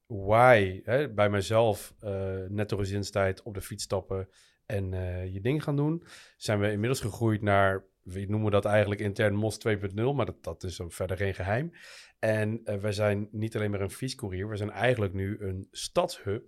why, 0.07 0.81
hè, 0.85 1.13
bij 1.13 1.31
mezelf, 1.31 1.95
eh 2.01 2.45
net 2.49 2.69
door 2.69 2.79
gezinstijd 2.79 3.43
op 3.43 3.55
de 3.55 3.61
fiets 3.61 3.85
stappen 3.85 4.29
en 4.67 4.95
eh, 4.95 5.33
je 5.33 5.41
ding 5.41 5.63
gaan 5.63 5.77
doen, 5.77 6.05
zijn 6.37 6.61
we 6.61 6.71
inmiddels 6.71 7.01
gegroeid 7.01 7.43
naar, 7.43 7.85
we 8.03 8.25
noemen 8.29 8.51
dat 8.51 8.65
eigenlijk 8.65 9.01
intern 9.01 9.35
MOS 9.35 9.59
2.0, 9.69 9.95
maar 9.95 10.27
dat, 10.27 10.43
dat 10.43 10.63
is 10.63 10.81
verder 10.87 11.17
geen 11.17 11.35
geheim. 11.35 11.73
En 12.19 12.61
eh, 12.65 12.77
wij 12.77 12.93
zijn 12.93 13.29
niet 13.31 13.57
alleen 13.57 13.71
maar 13.71 13.81
een 13.81 13.91
fietscourier, 13.91 14.49
we 14.49 14.57
zijn 14.57 14.71
eigenlijk 14.71 15.13
nu 15.13 15.37
een 15.41 15.69
stadshub, 15.71 16.45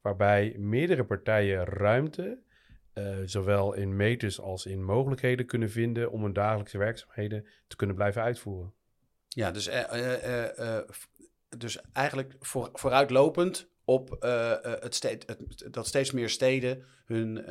waarbij 0.00 0.54
meerdere 0.58 1.04
partijen 1.04 1.64
ruimte, 1.64 2.42
eh, 2.92 3.18
zowel 3.24 3.74
in 3.74 3.96
meters 3.96 4.40
als 4.40 4.66
in 4.66 4.84
mogelijkheden 4.84 5.46
kunnen 5.46 5.70
vinden 5.70 6.10
om 6.10 6.22
hun 6.22 6.32
dagelijkse 6.32 6.78
werkzaamheden 6.78 7.46
te 7.66 7.76
kunnen 7.76 7.96
blijven 7.96 8.22
uitvoeren. 8.22 8.74
Ja, 9.28 9.50
dus, 9.50 9.68
eh, 9.68 10.78
dus 11.48 11.80
eigenlijk 11.92 12.36
voor, 12.38 12.68
vooruitlopend 12.72 13.68
op 13.84 14.16
het 14.80 15.02
het, 15.02 15.66
dat 15.70 15.86
steeds 15.86 16.12
meer 16.12 16.28
steden 16.28 16.84
hun 17.04 17.44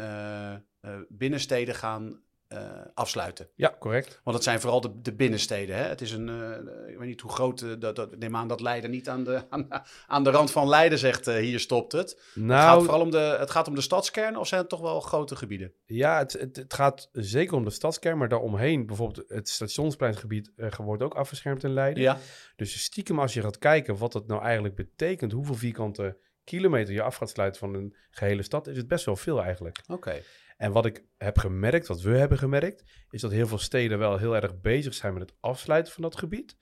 binnensteden 1.10 1.76
gaan 1.76 2.22
eh, 2.50 2.70
afsluiten. 2.94 3.50
Ja, 3.56 3.76
correct. 3.80 4.22
Want 4.24 4.36
het 4.36 4.46
zijn 4.46 4.60
vooral 4.60 4.82
de, 4.82 5.02
de 5.02 5.14
binnensteden. 5.14 5.76
Hè? 5.76 5.84
Het 5.84 6.02
is 6.02 6.12
een, 6.12 6.30
eh, 6.30 6.92
ik 6.92 6.98
weet 6.98 7.08
niet 7.08 7.22
hoe 7.22 7.32
groot, 7.32 7.62
eh, 7.62 7.70
dat, 7.80 7.96
dat, 7.96 8.18
neem 8.18 8.36
aan 8.36 8.48
dat 8.48 8.62
Leiden 8.62 8.90
niet 8.90 9.10
aan 9.10 9.24
de, 9.24 9.44
aan, 9.50 9.68
aan 10.08 10.24
de 10.24 10.30
rand 10.30 10.52
van 10.52 10.68
Leiden 10.68 11.00
zegt, 11.00 11.26
hier 11.26 11.60
stopt 11.60 11.92
het. 11.92 12.10
het, 12.10 12.20
gaat 12.20 12.44
Nou, 12.44 12.82
vooral 12.84 13.02
om 13.02 13.12
de, 13.12 13.36
het 13.40 13.52
gaat 13.52 13.68
om 13.68 13.76
de 13.76 13.82
stadskern 13.82 14.38
of 14.38 14.48
zijn 14.48 14.62
het 14.62 14.70
toch 14.70 14.82
wel 14.82 15.00
grote 15.00 15.36
gebieden? 15.36 15.74
ja, 15.86 16.18
het, 16.18 16.34
het, 16.34 16.56
het 16.56 16.74
gaat 16.74 17.10
zeker 17.12 17.56
om 17.56 17.64
de 17.64 17.70
stadskern, 17.70 18.18
maar 18.18 18.30
daaromheen, 18.30 18.86
bijvoorbeeld 18.86 19.30
het 19.30 19.50
stationspleingebied, 19.50 20.52
wordt 20.78 21.04
ook 21.04 21.16
afgeschermd 21.16 21.64
in 21.64 21.74
Leiden. 21.74 22.04
Ja. 22.04 22.18
Dus 22.56 22.84
stiekem 22.84 23.20
als 23.20 23.34
je 23.34 23.42
gaat 23.42 23.58
kijken 23.58 23.98
wat 23.98 24.14
het 24.14 24.28
nou 24.28 24.42
eigenlijk 24.42 24.76
betekent, 24.76 25.32
hoeveel 25.32 25.56
vierkante 25.56 26.18
kilometer 26.44 26.94
je 26.94 27.02
af 27.02 27.16
gaat 27.16 27.30
sluiten 27.30 27.60
van 27.60 27.74
een 27.74 27.96
gehele 28.10 28.44
stad, 28.44 28.68
is 28.68 28.78
het 28.78 28.88
best 28.88 29.06
wel 29.06 29.16
veel 29.16 29.44
eigenlijk. 29.44 29.78
Oké. 29.88 30.22
En 30.60 30.72
wat 30.72 30.86
ik 30.86 31.04
heb 31.18 31.38
gemerkt, 31.38 31.88
wat 31.88 32.02
we 32.02 32.18
hebben 32.18 32.38
gemerkt, 32.38 32.84
is 33.10 33.22
dat 33.22 33.32
heel 33.32 33.48
veel 33.48 33.58
steden 33.58 34.00
wel 34.00 34.18
heel 34.18 34.36
erg 34.36 34.62
bezig 34.62 34.94
zijn 34.94 35.14
met 35.14 35.22
het 35.22 35.34
afsluiten 35.40 35.94
van 35.94 36.02
dat 36.04 36.18
gebied. 36.18 36.58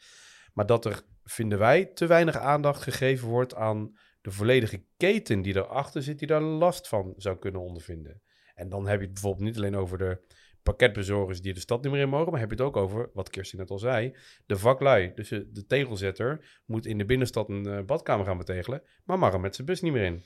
Maar 0.54 0.66
dat 0.66 0.86
er, 0.86 1.01
vinden 1.24 1.60
wij, 1.60 1.86
te 1.86 2.06
weinig 2.06 2.38
aandacht 2.38 2.82
gegeven 2.82 3.27
wordt 3.27 3.56
aan 3.56 3.98
de 4.22 4.32
volledige 4.32 4.84
keten 4.98 5.42
die 5.42 5.56
erachter 5.56 6.04
zit, 6.04 6.20
die 6.20 6.27
daar 6.27 6.42
last 6.42 6.88
van 6.88 7.13
zou 7.18 7.38
kunnen 7.38 7.62
ondervinden. 7.62 8.22
En 8.54 8.70
dan 8.70 8.88
heb 8.88 9.00
je 9.00 9.06
het 9.06 9.13
bijvoorbeeld 9.13 9.46
niet 9.46 9.58
alleen 9.58 9.75
over 9.75 9.98
de 9.98 10.22
pakketbezorgers 10.63 11.42
die 11.42 11.54
de 11.54 11.60
stad 11.60 11.84
niet 11.84 11.92
meer 11.92 12.01
in 12.01 12.10
mogen, 12.10 12.32
maar 12.32 12.39
heb 12.39 12.50
je 12.50 12.56
het 12.56 12.66
ook 12.66 12.77
over, 12.77 13.10
wat 13.13 13.30
Kirsten 13.30 13.58
net 13.58 13.70
al 13.70 13.80
zei, 13.80 14.16
de 14.46 14.58
vaklui. 14.58 15.12
Dus 15.16 15.32
eh, 15.32 15.39
de 15.51 15.66
tegelzetter 15.66 16.62
moet 16.66 16.86
in 16.86 16.98
de 16.98 17.06
binnenstad 17.06 17.50
een 17.50 17.66
eh, 17.66 17.84
badkamer 17.84 18.25
gaan 18.25 18.38
betegelen, 18.38 18.82
maar 19.04 19.20
mag 19.20 19.34
er 19.34 19.39
met 19.39 19.56
zijn 19.56 19.68
bus 19.68 19.82
niet 19.82 19.94
meer 19.94 20.04
in. 20.04 20.24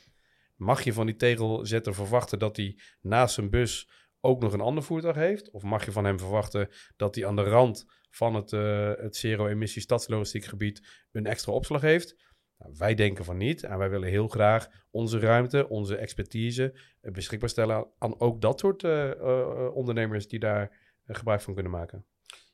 Mag 0.62 0.84
je 0.84 0.94
van 0.94 1.06
die 1.06 1.15
tegelzetter 1.15 1.94
verwachten 1.94 2.39
dat 2.39 2.58
hij 2.58 2.77
naast 3.01 3.34
zijn 3.34 3.50
bus 3.50 3.89
ook 4.20 4.41
nog 4.41 4.53
een 4.53 4.62
ander 4.62 4.84
voertuig 4.84 5.15
heeft? 5.15 5.51
Of 5.51 5.63
mag 5.63 5.86
je 5.86 5.91
van 5.91 6.06
hem 6.06 6.20
verwachten 6.20 6.70
dat 6.96 7.15
hij 7.15 7.25
aan 7.25 7.36
de 7.36 7.44
rand 7.44 7.86
van 8.10 8.36
het, 8.36 8.53
eh, 8.53 8.91
het 8.96 9.15
zero-emissie 9.15 9.82
stadslogistiek 9.82 10.46
gebied 10.46 11.06
een 11.12 11.25
extra 11.25 11.51
opslag 11.51 11.82
heeft? 11.82 12.15
Nou, 12.58 12.74
wij 12.77 12.96
denken 12.96 13.25
van 13.25 13.38
niet 13.38 13.63
en 13.63 13.77
wij 13.77 13.89
willen 13.89 14.10
heel 14.10 14.27
graag 14.27 14.68
onze 14.91 15.20
ruimte, 15.20 15.70
onze 15.70 15.96
expertise 15.96 16.80
eh, 17.01 17.12
beschikbaar 17.12 17.50
stellen 17.50 17.88
aan 17.98 18.20
ook 18.20 18.41
dat 18.41 18.60
soort 18.60 18.84
eh, 18.84 19.70
ondernemers 19.74 20.27
die 20.27 20.39
daar 20.39 20.77
gebruik 21.06 21.41
van 21.41 21.53
kunnen 21.53 21.72
maken. 21.72 22.06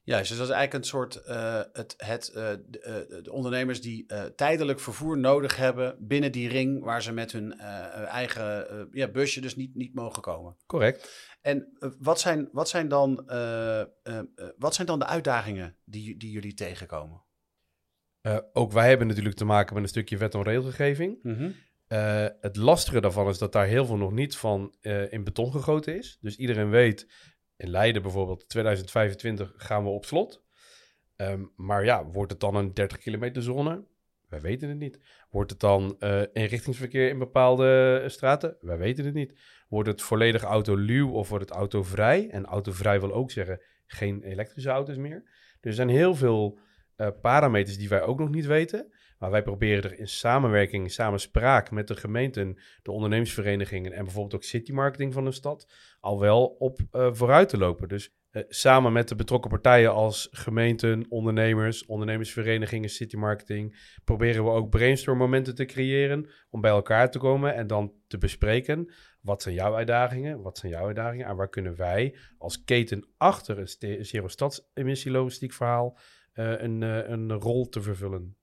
Juist, 0.08 0.30
dus 0.30 0.38
dat 0.38 0.48
is 0.48 0.54
eigenlijk 0.54 0.84
een 0.84 0.90
soort 0.90 1.16
eh, 1.16 1.62
het, 1.74 1.94
het, 1.98 2.30
eh, 2.30 2.50
de, 2.68 2.80
eh, 2.80 3.24
de 3.24 3.32
ondernemers 3.32 3.82
die 3.82 4.06
tijdelijk 4.36 4.80
vervoer 4.80 5.18
nodig 5.18 5.56
hebben 5.56 5.96
binnen 6.00 6.32
die 6.32 6.50
ring 6.50 6.84
waar 6.84 7.02
ze 7.02 7.12
met 7.12 7.32
hun 7.32 7.60
eigen 8.08 8.68
ja, 8.92 9.08
busje 9.08 9.42
dus 9.42 9.56
niet, 9.56 9.76
niet 9.76 9.94
mogen 9.94 10.22
komen. 10.22 10.56
Correct. 10.66 11.36
En 11.42 11.78
wat, 12.00 12.20
zijn, 12.20 12.50
wat, 12.52 12.70
zijn 12.70 12.88
dan, 12.88 13.16
wat 14.58 14.76
zijn 14.76 14.88
dan 14.88 15.00
de 15.00 15.06
uitdagingen 15.06 15.76
die, 15.86 16.18
die 16.18 16.32
jullie 16.32 16.54
tegenkomen? 16.54 17.24
Ook 18.54 18.72
wij 18.72 18.90
hebben 18.90 19.08
natuurlijk 19.08 19.36
te 19.36 19.46
maken 19.46 19.74
met 19.74 19.84
een 19.84 19.90
stukje 19.90 20.18
wet 20.18 20.34
en 20.34 20.44
regelgeving. 20.44 21.20
Eh, 21.88 22.26
het 22.40 22.56
lastige 22.56 23.02
daarvan 23.02 23.28
is 23.28 23.38
dat 23.38 23.52
daar 23.52 23.66
heel 23.66 23.86
veel 23.86 23.98
nog 23.98 24.12
niet 24.12 24.38
van 24.38 24.76
in 25.10 25.24
beton 25.24 25.52
gegoten 25.52 25.98
is. 25.98 26.18
Dus 26.22 26.36
iedereen 26.36 26.70
weet, 26.70 27.08
in 27.58 27.70
Leiden 27.70 28.02
bijvoorbeeld, 28.02 28.50
2025 28.50 29.54
gaan 29.56 29.84
we 29.84 29.90
op 29.90 30.06
slot. 30.06 30.46
Ehm, 31.16 31.46
maar 31.56 31.86
ja, 31.86 32.06
wordt 32.06 32.32
het 32.32 32.42
dan 32.42 32.56
een 32.56 32.74
30 32.74 32.98
kilometer 32.98 33.42
zone? 33.42 33.86
Wij 34.30 34.42
weten 34.42 34.70
het 34.70 34.78
niet. 34.78 35.00
Wordt 35.30 35.52
het 35.52 35.60
dan 35.60 35.96
eh 36.00 36.22
inrichtingsverkeer 36.34 37.10
in 37.10 37.20
bepaalde 37.20 38.00
eh, 38.04 38.10
straten? 38.10 38.58
Wij 38.62 38.78
weten 38.78 39.06
het 39.06 39.14
niet. 39.14 39.40
Wordt 39.68 39.90
het 39.90 40.02
volledig 40.02 40.44
autoluw 40.44 41.12
of 41.12 41.30
wordt 41.30 41.50
het 41.50 41.58
autovrij? 41.58 42.30
En 42.30 42.46
autovrij 42.46 43.00
wil 43.00 43.14
ook 43.14 43.32
zeggen 43.32 43.62
geen 43.86 44.24
elektrische 44.24 44.70
auto's 44.70 44.98
meer. 44.98 45.30
Er 45.62 45.74
zijn 45.74 45.90
heel 45.90 46.16
veel 46.16 46.60
eh, 46.96 47.08
parameters 47.22 47.78
die 47.78 47.90
wij 47.90 48.02
ook 48.02 48.20
nog 48.20 48.30
niet 48.30 48.46
weten. 48.46 48.94
Maar 49.18 49.32
wij 49.32 49.44
proberen 49.44 49.84
er 49.84 50.00
in 50.00 50.08
samenwerking, 50.08 50.84
in 50.84 50.90
samenspraak 50.90 51.72
met 51.72 51.88
de 51.88 51.96
gemeenten, 51.96 52.58
de 52.82 52.92
ondernemingsverenigingen 52.92 53.92
en 53.92 54.04
bijvoorbeeld 54.04 54.36
ook 54.36 54.44
city 54.44 54.72
marketing 54.72 55.14
van 55.14 55.26
de 55.26 55.32
stad, 55.32 55.72
al 56.00 56.20
wel 56.20 56.46
op 56.46 56.80
eh, 56.92 57.14
vooruit 57.14 57.50
te 57.50 57.58
lopen. 57.58 57.88
Dus 57.88 58.14
eh, 58.32 58.44
samen 58.48 58.94
met 58.94 59.08
de 59.08 59.16
betrokken 59.16 59.50
partijen 59.50 59.94
als 59.94 60.28
gemeenten, 60.32 61.06
ondernemers, 61.10 61.86
ondernemersverenigingen, 61.86 62.90
city 62.90 63.16
marketing, 63.16 63.76
proberen 64.04 64.44
we 64.44 64.50
ook 64.50 64.70
brainstorm 64.70 65.18
momenten 65.18 65.56
te 65.56 65.66
creëren 65.66 66.30
om 66.50 66.62
bij 66.62 66.72
elkaar 66.72 67.12
te 67.12 67.20
komen 67.20 67.54
en 67.54 67.68
dan 67.68 67.94
te 68.08 68.18
bespreken. 68.18 68.94
Wat 69.22 69.42
zijn 69.42 69.56
jouw 69.56 69.76
uitdagingen? 69.76 70.42
Wat 70.42 70.58
zijn 70.58 70.72
jouw 70.72 70.86
uitdagingen? 70.86 71.26
En 71.26 71.36
waar 71.36 71.50
kunnen 71.50 71.76
wij 71.76 72.16
als 72.38 72.64
keten 72.64 73.08
achter 73.18 73.60
een 73.60 73.68
ste- 73.68 74.04
zero 74.04 74.28
stadsemissie 74.28 75.12
logistiek 75.12 75.54
verhaal 75.54 75.98
eh, 76.34 76.62
een, 76.62 76.82
een 77.12 77.32
rol 77.34 77.70
te 77.70 77.82
vervullen? 77.82 78.36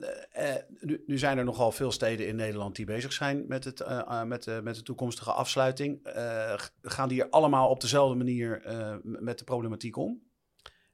Eh, 0.00 0.54
eh, 0.54 0.62
nu, 0.80 1.02
nu 1.06 1.18
zijn 1.18 1.38
er 1.38 1.44
nogal 1.44 1.72
veel 1.72 1.92
steden 1.92 2.26
in 2.26 2.36
Nederland 2.36 2.76
die 2.76 2.86
bezig 2.86 3.12
zijn 3.12 3.44
met, 3.48 3.64
het, 3.64 3.80
eh, 3.80 3.98
eh, 3.98 4.22
met, 4.22 4.46
eh, 4.46 4.60
met 4.60 4.74
de 4.74 4.82
toekomstige 4.82 5.32
afsluiting. 5.32 6.04
Eh, 6.06 6.54
gaan 6.82 7.08
die 7.08 7.22
er 7.22 7.30
allemaal 7.30 7.68
op 7.68 7.80
dezelfde 7.80 8.16
manier 8.16 8.62
eh, 8.62 8.94
met 9.02 9.38
de 9.38 9.44
problematiek 9.44 9.96
om? 9.96 10.22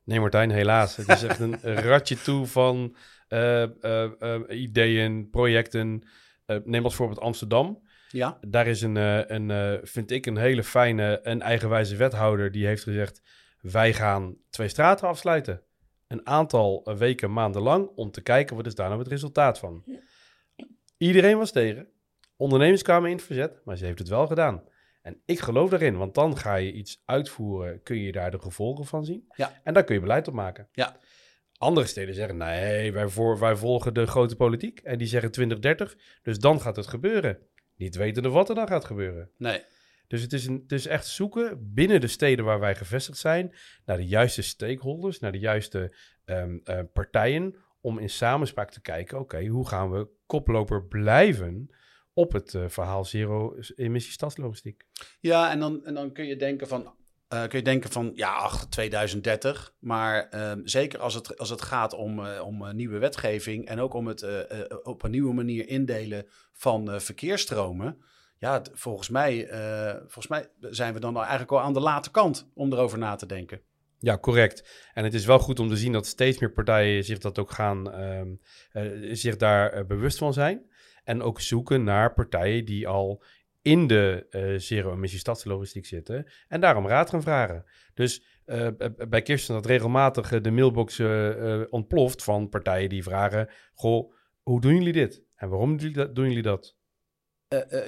Nee, 0.05 0.21
Martijn, 0.21 0.50
helaas. 0.50 0.97
Het 0.97 1.09
is 1.09 1.23
echt 1.23 1.40
een 1.40 1.61
ratje 1.93 2.23
toe 2.23 2.47
van 2.47 2.97
eh, 3.28 3.62
eh, 3.62 4.11
eh, 4.19 4.61
ideeën, 4.61 5.31
projecten. 5.31 6.02
Eh, 6.47 6.57
neem 6.64 6.85
als 6.85 6.95
voorbeeld 6.95 7.21
Amsterdam. 7.21 7.83
Ja, 8.11 8.38
Daar 8.40 8.67
is 8.67 8.83
een, 8.83 8.97
eh, 8.97 9.21
een 9.26 9.50
eh, 9.50 9.73
vind 9.83 10.11
ik, 10.11 10.26
een 10.26 10.37
hele 10.37 10.64
fijne 10.64 11.21
en 11.21 11.43
eigenwijze 11.43 11.97
wethouder 11.97 12.50
die 12.50 12.67
heeft 12.67 12.83
gezegd: 12.83 13.23
wij 13.61 13.93
gaan 13.93 14.37
twee 14.50 14.69
straten 14.69 15.09
afsluiten. 15.09 15.62
Een 16.09 16.27
aantal 16.27 16.83
eh, 16.85 16.97
weken, 16.97 17.33
maanden 17.33 17.62
lang, 17.62 17.91
om 17.95 18.11
te 18.11 18.21
kijken 18.21 18.57
wat 18.57 18.67
is 18.67 18.75
daar 18.75 18.88
nou 18.88 19.00
het 19.00 19.09
resultaat 19.09 19.59
van. 19.59 19.85
Iedereen 20.97 21.38
was 21.38 21.53
tegen. 21.53 21.88
Ondernemers 22.37 22.83
kwamen 22.83 23.11
in 23.11 23.17
het 23.17 23.25
verzet, 23.25 23.61
maar 23.65 23.77
ze 23.77 23.85
heeft 23.85 23.99
het 23.99 24.09
wel 24.09 24.27
gedaan. 24.27 24.62
En 25.03 25.23
ik 25.25 25.41
geloof 25.41 25.71
daarin, 25.71 25.97
want 25.97 26.15
dan 26.15 26.37
ga 26.37 26.55
je 26.55 26.73
iets 26.73 27.03
uitvoeren, 27.05 27.83
kun 27.83 27.97
je 27.97 28.12
daar 28.12 28.31
de 28.31 28.38
gevolgen 28.38 28.85
van 28.85 29.05
zien. 29.05 29.25
Ja. 29.37 29.61
En 29.62 29.75
daar 29.75 29.85
kun 29.85 29.95
je 29.95 30.00
beleid 30.00 30.29
op 30.29 30.35
maken. 30.35 30.69
Ja. 30.73 30.97
Andere 31.59 31.87
steden 31.87 32.15
zeggen, 32.15 32.37
nee, 32.37 32.93
wij, 32.93 33.09
voor, 33.09 33.38
wij 33.38 33.57
volgen 33.57 33.95
de 33.95 34.07
grote 34.07 34.37
politiek. 34.37 34.81
En 34.81 34.99
die 34.99 35.07
zeggen 35.07 35.31
2030, 35.31 35.97
dus 36.23 36.38
dan 36.38 36.61
gaat 36.61 36.77
het 36.77 36.87
gebeuren. 36.87 37.38
Niet 37.77 37.97
wetende 37.97 38.29
wat 38.29 38.49
er 38.49 38.55
dan 38.55 38.69
gaat 38.69 38.85
gebeuren. 38.85 39.31
nee. 39.37 39.62
Dus 40.09 40.23
het 40.23 40.33
is, 40.33 40.47
een, 40.47 40.61
het 40.62 40.73
is 40.73 40.87
echt 40.87 41.07
zoeken 41.07 41.73
binnen 41.75 42.00
de 42.00 42.07
steden 42.07 42.45
waar 42.45 42.61
wij 42.61 42.75
gevestigd 42.75 43.19
zijn, 43.19 43.55
naar 43.85 43.97
de 43.97 44.07
juiste 44.07 44.43
stakeholders, 44.43 45.19
naar 45.19 45.33
de 45.33 45.38
juiste 45.38 45.95
ehm, 46.25 46.59
eh, 46.65 46.81
partijen, 46.93 47.55
om 47.81 47.99
in 47.99 48.11
samenspraak 48.11 48.71
te 48.71 48.81
kijken, 48.81 49.19
oké, 49.19 49.47
hoe 49.47 49.69
gaan 49.69 49.91
we 49.91 50.09
koploper 50.27 50.85
blijven 50.85 51.71
op 52.12 52.33
het 52.33 52.55
eh, 52.55 52.65
verhaal 52.69 53.05
zero-emissie 53.05 54.12
stadslogistiek? 54.12 54.85
Ja, 55.21 55.50
en 55.50 55.59
dan, 55.61 55.85
en 55.85 55.95
dan 55.95 56.12
kun 56.12 56.27
je 56.27 56.37
denken 56.37 56.69
van. 56.69 56.95
eh, 57.29 57.47
kun 57.47 57.59
je 57.59 57.65
denken 57.65 57.91
van 57.91 58.12
ja, 58.15 58.33
ach, 58.33 58.67
2030. 58.67 59.75
Maar 59.79 60.29
ehm, 60.29 60.61
zeker 60.65 60.99
als 60.99 61.15
het, 61.15 61.38
als 61.38 61.50
het 61.50 61.62
gaat 61.62 61.95
om, 61.95 62.27
om 62.27 62.77
nieuwe 62.77 62.99
wetgeving 62.99 63.67
en 63.67 63.81
ook 63.81 63.95
om 63.95 64.07
het 64.07 64.27
op 64.83 65.03
een 65.03 65.11
nieuwe 65.11 65.35
manier 65.35 65.69
indelen 65.69 66.27
van 66.53 67.00
verkeersstromen. 67.00 68.03
Ja, 68.38 68.62
volgens 68.73 69.09
mij, 69.09 69.49
eh, 69.49 69.95
volgens 69.99 70.28
mij 70.28 70.49
zijn 70.61 70.95
we 70.95 71.00
dan 71.00 71.16
eigenlijk 71.16 71.52
al 71.52 71.61
aan 71.61 71.73
de 71.73 71.80
late 71.80 72.11
kant 72.11 72.50
om 72.54 72.73
erover 72.73 72.99
na 72.99 73.14
te 73.14 73.26
denken. 73.26 73.61
Ja, 74.00 74.18
correct. 74.18 74.88
En 74.92 75.04
het 75.04 75.14
is 75.14 75.26
wel 75.26 75.38
goed 75.38 75.59
om 75.59 75.68
te 75.68 75.76
zien 75.76 75.92
dat 75.92 76.07
steeds 76.07 76.38
meer 76.38 76.52
partijen 76.52 77.04
zich 77.04 77.18
dat 77.18 77.38
ook 77.38 77.50
gaan, 77.50 77.92
ehm, 77.92 78.35
eh, 78.71 79.14
zich 79.14 79.37
daar 79.37 79.73
eh, 79.73 79.85
bewust 79.87 80.18
van 80.18 80.33
zijn. 80.33 80.71
En 81.04 81.23
ook 81.23 81.40
zoeken 81.40 81.85
naar 81.85 82.14
partijen 82.14 82.64
die 82.64 82.88
al 82.88 83.23
in 83.62 83.87
de 83.87 84.26
eh, 84.30 84.54
zero-emissie 84.57 85.18
stadslogistiek 85.18 85.87
zitten. 85.87 86.30
En 86.49 86.61
daarom 86.61 86.87
raad 86.87 87.11
gaan 87.11 87.23
vragen. 87.23 87.64
Dus 87.95 88.37
bij 89.09 89.23
Kirsten 89.23 89.54
dat 89.54 89.66
regelmatig 89.66 90.40
de 90.40 90.50
mailbox 90.50 91.00
ontploft 91.71 92.23
van 92.23 92.49
partijen 92.49 92.88
die 92.88 93.02
vragen: 93.02 93.49
Goh, 93.75 94.12
hoe 94.42 94.61
doen 94.61 94.75
jullie 94.75 94.92
dit? 94.92 95.23
En 95.35 95.49
waarom 95.49 95.76
doen 95.76 96.28
jullie 96.28 96.42
dat? 96.42 96.77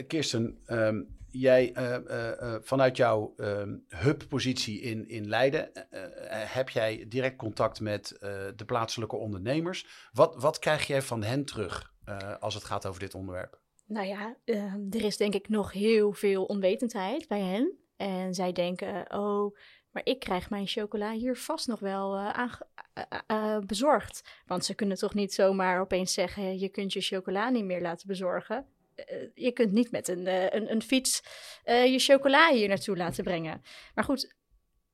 Kirsten, 0.06 0.58
ehm, 0.66 1.02
jij 1.30 1.72
eh, 1.72 1.94
eh, 1.94 2.40
eh, 2.40 2.60
vanuit 2.62 2.96
jouw 2.96 3.34
ehm, 3.36 3.76
hub-positie 3.88 4.80
in, 4.80 5.08
in 5.08 5.28
Leiden, 5.28 5.74
eh, 5.74 6.02
eh, 6.04 6.52
heb 6.52 6.68
jij 6.68 7.04
direct 7.08 7.36
contact 7.36 7.80
met 7.80 8.10
eh, 8.10 8.30
de 8.56 8.64
plaatselijke 8.64 9.16
ondernemers. 9.16 10.08
Wat, 10.12 10.36
wat 10.42 10.58
krijg 10.58 10.86
jij 10.86 11.02
van 11.02 11.22
hen 11.22 11.44
terug 11.44 11.94
eh, 12.04 12.36
als 12.40 12.54
het 12.54 12.64
gaat 12.64 12.86
over 12.86 13.00
dit 13.00 13.14
onderwerp? 13.14 13.60
Nou 13.86 14.06
ja, 14.06 14.36
ehm, 14.44 14.80
er 14.90 15.04
is 15.04 15.16
denk 15.16 15.34
ik 15.34 15.48
nog 15.48 15.72
heel 15.72 16.12
veel 16.12 16.44
onwetendheid 16.44 17.28
bij 17.28 17.40
hen. 17.40 17.78
En 17.96 18.34
zij 18.34 18.52
denken, 18.52 19.14
oh, 19.14 19.56
Maar 19.90 20.04
ik 20.04 20.20
krijg 20.20 20.50
mijn 20.50 20.66
chocola 20.66 21.12
hier 21.12 21.36
vast 21.36 21.66
nog 21.66 21.80
wel 21.80 22.18
uh, 23.30 23.58
bezorgd. 23.66 24.42
Want 24.46 24.64
ze 24.64 24.74
kunnen 24.74 24.96
toch 24.96 25.14
niet 25.14 25.34
zomaar 25.34 25.80
opeens 25.80 26.12
zeggen: 26.12 26.58
je 26.58 26.68
kunt 26.68 26.92
je 26.92 27.00
chocola 27.00 27.48
niet 27.48 27.64
meer 27.64 27.80
laten 27.80 28.06
bezorgen. 28.06 28.66
Je 29.34 29.52
kunt 29.52 29.72
niet 29.72 29.90
met 29.90 30.08
een, 30.08 30.26
een, 30.56 30.70
een 30.70 30.82
fiets 30.82 31.22
je 31.64 31.98
chocola 31.98 32.52
hier 32.52 32.68
naartoe 32.68 32.96
laten 32.96 33.24
brengen. 33.24 33.62
Maar 33.94 34.04
goed, 34.04 34.34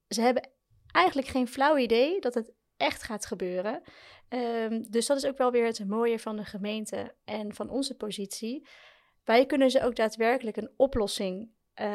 ze 0.09 0.21
hebben 0.21 0.51
eigenlijk 0.93 1.29
geen 1.29 1.49
flauw 1.49 1.77
idee 1.77 2.21
dat 2.21 2.35
het 2.35 2.53
echt 2.77 3.03
gaat 3.03 3.27
gebeuren. 3.27 3.83
Um, 4.29 4.91
dus 4.91 5.07
dat 5.07 5.17
is 5.17 5.27
ook 5.27 5.39
wel 5.39 5.51
weer 5.51 5.67
het 5.67 5.89
mooie 5.89 6.19
van 6.19 6.37
de 6.37 6.45
gemeente 6.45 7.15
en 7.25 7.55
van 7.55 7.71
onze 7.71 7.97
positie. 7.97 8.67
Wij 9.25 9.47
kunnen 9.47 9.71
ze 9.71 9.83
ook 9.83 9.97
daadwerkelijk 9.97 10.57
een 10.57 10.73
oplossing 10.77 11.51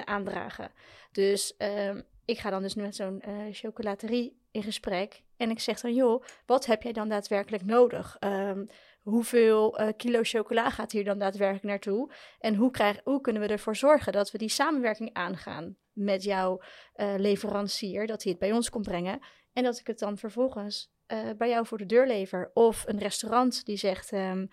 aandragen. 0.05 0.71
Dus 1.11 1.55
um, 1.57 2.03
ik 2.25 2.39
ga 2.39 2.49
dan 2.49 2.61
dus 2.61 2.75
met 2.75 2.95
zo'n 2.95 3.23
chocolaterie 3.51 4.39
in 4.51 4.63
gesprek. 4.63 5.23
En 5.37 5.49
ik 5.49 5.59
zeg 5.59 5.81
dan, 5.81 5.93
joh, 5.93 6.23
wat 6.45 6.65
heb 6.65 6.83
jij 6.83 6.91
dan 6.91 7.09
daadwerkelijk 7.09 7.65
nodig? 7.65 8.17
Um, 8.19 8.67
hoeveel 9.01 9.81
uh, 9.81 9.87
kilo 9.97 10.19
chocola 10.23 10.69
gaat 10.69 10.91
hier 10.91 11.03
dan 11.03 11.19
daadwerkelijk 11.19 11.65
naartoe? 11.65 12.11
En 12.39 12.55
hoe, 12.55 12.71
krijg, 12.71 13.01
hoe 13.03 13.21
kunnen 13.21 13.41
we 13.41 13.47
ervoor 13.47 13.75
zorgen 13.75 14.13
dat 14.13 14.31
we 14.31 14.37
die 14.37 14.49
samenwerking 14.49 15.13
aangaan 15.13 15.77
met 15.91 16.23
jouw 16.23 16.61
uh, 16.95 17.13
leverancier, 17.17 18.07
dat 18.07 18.23
hij 18.23 18.31
het 18.31 18.41
bij 18.41 18.51
ons 18.51 18.69
komt 18.69 18.87
brengen 18.87 19.19
en 19.53 19.63
dat 19.63 19.79
ik 19.79 19.87
het 19.87 19.99
dan 19.99 20.17
vervolgens 20.17 20.91
uh, 21.07 21.29
bij 21.37 21.49
jou 21.49 21.65
voor 21.65 21.77
de 21.77 21.85
deur 21.85 22.07
lever? 22.07 22.51
Of 22.53 22.83
een 22.87 22.99
restaurant 22.99 23.65
die 23.65 23.77
zegt, 23.77 24.11
um, 24.11 24.49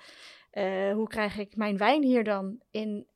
hoe 0.93 1.09
krijg 1.09 1.38
ik 1.38 1.57
mijn 1.57 1.76
wijn 1.76 2.02
hier 2.02 2.25
dan 2.25 2.61
in, 2.71 3.07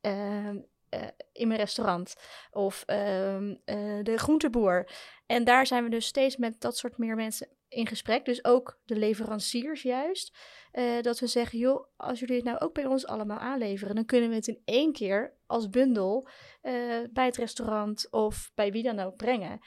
in 1.33 1.49
mijn 1.49 1.61
restaurant? 1.61 2.15
Of 2.51 2.83
ehm, 2.87 3.55
de 4.03 4.15
groenteboer. 4.17 4.89
En 5.27 5.45
daar 5.45 5.67
zijn 5.67 5.85
we 5.85 5.91
dus 5.91 6.07
steeds 6.07 6.37
met 6.37 6.61
dat 6.61 6.77
soort 6.77 6.99
meer 6.99 7.15
mensen 7.15 7.49
in 7.73 7.87
gesprek. 7.87 8.25
Dus 8.25 8.45
ook 8.45 8.81
de 8.85 8.97
leveranciers 8.97 9.83
juist. 9.83 10.39
Uh, 10.73 11.01
dat 11.01 11.19
we 11.19 11.27
zeggen, 11.27 11.59
joh, 11.59 11.87
als 11.97 12.21
jullie 12.21 12.37
het 12.37 12.45
nou 12.45 12.59
ook 12.59 12.75
bij 12.75 12.87
ons 12.87 13.07
allemaal 13.07 13.39
aanleveren, 13.39 13.95
dan 13.95 14.05
kunnen 14.05 14.29
we 14.29 14.35
het 14.35 14.47
in 14.47 14.63
één 14.65 14.93
keer 14.93 15.37
als 15.47 15.69
bundel 15.69 16.29
uh, 16.63 16.73
bij 17.11 17.27
het 17.27 17.37
restaurant 17.37 18.11
of 18.11 18.51
bij 18.55 18.73
wie 18.73 18.83
dan 18.83 18.99
ook 18.99 19.17
brengen. 19.17 19.59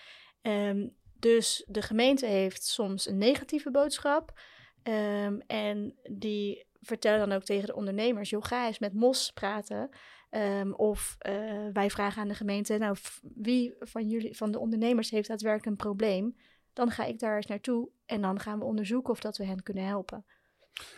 Um, 0.41 0.95
dus 1.19 1.65
de 1.67 1.81
gemeente 1.81 2.25
heeft 2.25 2.63
soms 2.63 3.07
een 3.07 3.17
negatieve 3.17 3.71
boodschap. 3.71 4.39
Um, 4.83 5.41
en 5.47 5.95
die 6.11 6.67
vertellen 6.81 7.27
dan 7.27 7.37
ook 7.37 7.43
tegen 7.43 7.67
de 7.67 7.75
ondernemers, 7.75 8.29
joh, 8.29 8.43
ga 8.43 8.67
eens 8.67 8.79
met 8.79 8.93
MOS 8.93 9.31
praten. 9.31 9.89
Um, 10.31 10.73
of 10.73 11.15
uh, 11.29 11.67
wij 11.73 11.89
vragen 11.89 12.21
aan 12.21 12.27
de 12.27 12.33
gemeente, 12.33 12.77
nou, 12.77 12.95
wie 13.35 13.75
van 13.79 14.07
jullie, 14.07 14.35
van 14.35 14.51
de 14.51 14.59
ondernemers 14.59 15.09
heeft 15.09 15.27
daadwerkelijk 15.27 15.65
een 15.65 15.75
probleem? 15.75 16.35
Dan 16.75 16.91
ga 16.91 17.05
ik 17.05 17.19
daar 17.19 17.35
eens 17.35 17.45
naartoe 17.45 17.89
en 18.05 18.21
dan 18.21 18.39
gaan 18.39 18.59
we 18.59 18.65
onderzoeken 18.65 19.11
of 19.11 19.19
dat 19.19 19.37
we 19.37 19.45
hen 19.45 19.63
kunnen 19.63 19.85
helpen. 19.85 20.25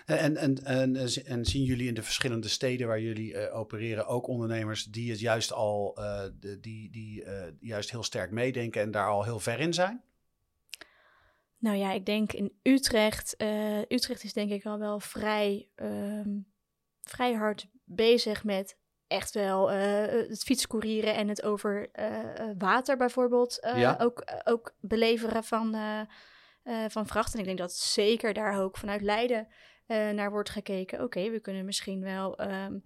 En, 0.05 0.37
en, 0.37 0.63
en, 0.63 0.95
en, 1.25 1.45
zien 1.45 1.63
jullie 1.63 1.87
in 1.87 1.93
de 1.93 2.03
verschillende 2.03 2.47
steden 2.47 2.87
waar 2.87 3.01
jullie 3.01 3.33
uh, 3.33 3.55
opereren 3.55 4.07
ook 4.07 4.27
ondernemers 4.27 4.83
die 4.83 5.09
het 5.09 5.19
juist 5.19 5.53
al 5.53 5.99
uh, 5.99 6.23
de, 6.39 6.59
die, 6.59 6.89
die 6.89 7.23
uh, 7.23 7.43
juist 7.59 7.91
heel 7.91 8.03
sterk 8.03 8.31
meedenken 8.31 8.81
en 8.81 8.91
daar 8.91 9.07
al 9.07 9.23
heel 9.23 9.39
ver 9.39 9.59
in 9.59 9.73
zijn? 9.73 10.01
Nou 11.57 11.77
ja, 11.77 11.91
ik 11.91 12.05
denk 12.05 12.33
in 12.33 12.57
Utrecht. 12.63 13.35
Utrecht 13.87 14.23
is 14.23 14.33
denk 14.33 14.51
ik 14.51 14.65
al 14.65 14.79
wel 14.79 14.99
vrij, 14.99 15.67
um, 15.75 16.47
vrij 17.03 17.33
hard 17.33 17.67
bezig 17.83 18.43
met 18.43 18.77
echt 19.07 19.33
wel 19.33 19.69
het 19.69 20.43
fietscourieren 20.43 21.15
en 21.15 21.27
het 21.27 21.43
over 21.43 21.89
water 22.57 22.97
bijvoorbeeld 22.97 23.57
ja. 23.75 23.95
ook, 23.99 24.23
ook 24.43 24.75
beleveren 24.79 25.43
van 25.43 25.75
uh, 26.67 26.85
van 26.87 27.07
vracht. 27.07 27.33
En 27.33 27.39
ik 27.39 27.45
denk 27.45 27.57
dat 27.57 27.73
zeker 27.73 28.33
daar 28.33 28.59
ook 28.61 28.77
vanuit 28.77 29.01
Leiden 29.01 29.47
uh, 29.87 30.09
naar 30.09 30.31
wordt 30.31 30.49
gekeken. 30.49 30.97
Oké, 30.97 31.05
okay, 31.05 31.31
we 31.31 31.39
kunnen 31.39 31.65
misschien 31.65 32.01
wel 32.01 32.41
um, 32.41 32.81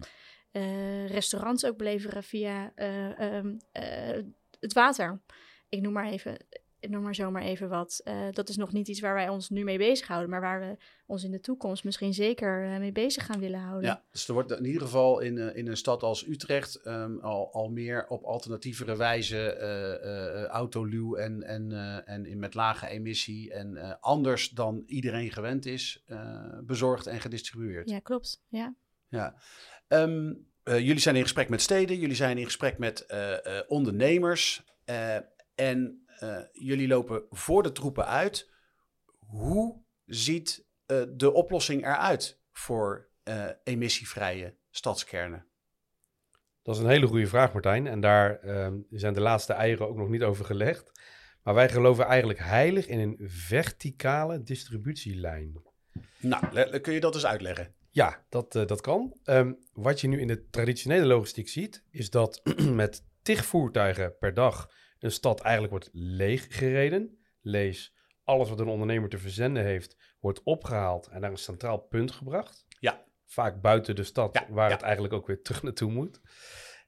uh, 0.52 1.08
restaurants 1.08 1.64
ook 1.64 1.76
beleveren 1.76 2.22
via 2.22 2.72
um, 3.20 3.56
het 4.60 4.72
water. 4.72 5.22
Ik 5.68 5.80
noem 5.80 5.92
maar 5.92 6.10
even 6.10 6.36
noem 6.88 7.02
maar 7.02 7.14
zomaar 7.14 7.42
even 7.42 7.68
wat. 7.68 8.00
Uh, 8.04 8.28
dat 8.32 8.48
is 8.48 8.56
nog 8.56 8.72
niet 8.72 8.88
iets 8.88 9.00
waar 9.00 9.14
wij 9.14 9.28
ons 9.28 9.50
nu 9.50 9.64
mee 9.64 9.78
bezighouden, 9.78 10.30
maar 10.30 10.40
waar 10.40 10.60
we 10.60 10.76
ons 11.06 11.24
in 11.24 11.30
de 11.30 11.40
toekomst 11.40 11.84
misschien 11.84 12.14
zeker 12.14 12.64
uh, 12.64 12.78
mee 12.78 12.92
bezig 12.92 13.26
gaan 13.26 13.40
willen 13.40 13.60
houden. 13.60 13.88
Ja, 13.88 14.02
dus 14.10 14.28
er 14.28 14.34
wordt 14.34 14.50
in 14.50 14.64
ieder 14.64 14.82
geval 14.82 15.20
in, 15.20 15.36
uh, 15.36 15.56
in 15.56 15.68
een 15.68 15.76
stad 15.76 16.02
als 16.02 16.26
Utrecht 16.26 16.86
um, 16.86 17.20
al, 17.20 17.52
al 17.52 17.70
meer 17.70 18.06
op 18.08 18.24
alternatievere 18.24 18.96
wijze 18.96 19.56
autoluw 20.50 21.14
en, 21.14 21.42
en, 21.42 21.72
en 22.06 22.26
in 22.26 22.38
met 22.38 22.54
lage 22.54 22.86
emissie 22.86 23.52
en 23.52 24.00
anders 24.00 24.48
dan 24.48 24.82
iedereen 24.86 25.30
gewend 25.30 25.66
is, 25.66 26.04
bezorgd 26.64 27.06
en 27.06 27.20
gedistribueerd. 27.20 27.90
Ja, 27.90 27.98
klopt. 27.98 28.42
Ja. 28.48 28.74
ja. 29.08 29.34
Um, 29.88 30.46
jullie 30.64 30.98
zijn 30.98 31.16
in 31.16 31.22
gesprek 31.22 31.48
met 31.48 31.60
steden, 31.60 31.98
jullie 31.98 32.16
zijn 32.16 32.38
in 32.38 32.44
gesprek 32.44 32.78
met 32.78 33.06
ondernemers. 33.68 34.64
en 35.54 36.01
uh, 36.22 36.38
jullie 36.52 36.88
lopen 36.88 37.22
voor 37.30 37.62
de 37.62 37.72
troepen 37.72 38.06
uit. 38.06 38.50
Hoe 39.18 39.82
ziet 40.04 40.66
uh, 40.86 41.02
de 41.10 41.32
oplossing 41.32 41.82
eruit 41.82 42.40
voor 42.52 43.08
uh, 43.24 43.46
emissievrije 43.64 44.56
stadskernen? 44.70 45.46
Dat 46.62 46.74
is 46.76 46.80
een 46.80 46.88
hele 46.88 47.06
goede 47.06 47.26
vraag, 47.26 47.52
Martijn. 47.52 47.86
En 47.86 48.00
daar 48.00 48.40
zijn 48.90 49.14
de 49.14 49.20
laatste 49.20 49.52
eieren 49.52 49.88
ook 49.88 49.96
nog 49.96 50.08
niet 50.08 50.22
over 50.22 50.44
gelegd. 50.44 50.90
Maar 51.42 51.54
wij 51.54 51.68
geloven 51.68 52.04
eigenlijk 52.04 52.38
heilig 52.38 52.86
in 52.86 52.98
een 52.98 53.18
verticale 53.22 54.42
distributielijn. 54.42 55.62
Nou, 56.18 56.78
kun 56.78 56.92
je 56.92 57.00
dat 57.00 57.14
eens 57.14 57.26
uitleggen? 57.26 57.74
Ja, 57.90 58.24
dat, 58.28 58.52
dat 58.52 58.80
kan. 58.80 59.16
Um, 59.24 59.58
wat 59.72 60.00
je 60.00 60.08
nu 60.08 60.20
in 60.20 60.26
de 60.26 60.48
traditionele 60.50 61.06
logistiek 61.06 61.48
ziet, 61.48 61.84
is 61.90 62.10
dat 62.10 62.40
met 62.82 63.04
tig 63.22 63.44
voertuigen 63.44 64.16
per 64.18 64.34
dag 64.34 64.70
een 65.02 65.10
stad 65.10 65.40
eigenlijk 65.40 65.72
wordt 65.72 65.90
leeggereden. 65.92 67.18
Lees, 67.40 67.94
alles 68.24 68.48
wat 68.48 68.60
een 68.60 68.68
ondernemer 68.68 69.08
te 69.08 69.18
verzenden 69.18 69.64
heeft, 69.64 69.96
wordt 70.20 70.42
opgehaald 70.42 71.06
en 71.06 71.20
naar 71.20 71.30
een 71.30 71.36
centraal 71.36 71.78
punt 71.78 72.10
gebracht. 72.10 72.66
Ja. 72.80 73.04
Vaak 73.26 73.60
buiten 73.60 73.94
de 73.94 74.02
stad, 74.02 74.34
ja, 74.34 74.54
waar 74.54 74.68
ja. 74.68 74.74
het 74.74 74.84
eigenlijk 74.84 75.14
ook 75.14 75.26
weer 75.26 75.42
terug 75.42 75.62
naartoe 75.62 75.90
moet. 75.90 76.20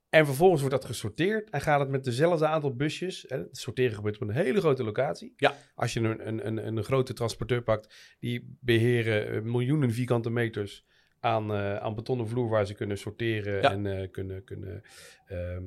En 0.09 0.27
vervolgens 0.27 0.61
wordt 0.61 0.77
dat 0.77 0.85
gesorteerd 0.85 1.51
en 1.51 1.61
gaat 1.61 1.81
het 1.81 1.89
met 1.89 2.05
dezelfde 2.05 2.47
aantal 2.47 2.75
busjes. 2.77 3.25
Hè, 3.29 3.39
het 3.39 3.57
sorteren 3.57 3.95
gebeurt 3.95 4.15
op 4.15 4.21
een 4.29 4.35
hele 4.35 4.61
grote 4.61 4.85
locatie. 4.85 5.33
Ja. 5.37 5.55
Als 5.75 5.93
je 5.93 6.01
een, 6.01 6.29
een, 6.29 6.47
een, 6.47 6.67
een 6.67 6.85
grote 6.85 7.13
transporteur 7.13 7.63
pakt, 7.63 8.17
die 8.19 8.57
beheren 8.61 9.51
miljoenen 9.51 9.93
vierkante 9.93 10.31
meters 10.31 10.87
aan, 11.21 11.51
uh, 11.51 11.77
aan 11.77 11.95
betonnen 11.95 12.29
vloer 12.29 12.49
waar 12.49 12.67
ze 12.67 12.75
kunnen 12.75 12.99
sorteren 12.99 13.63
Ja. 13.63 13.71
en 13.71 13.85
uh, 13.85 14.11
kunnen, 14.11 14.45
kunnen 14.45 14.83
uh, 15.29 15.59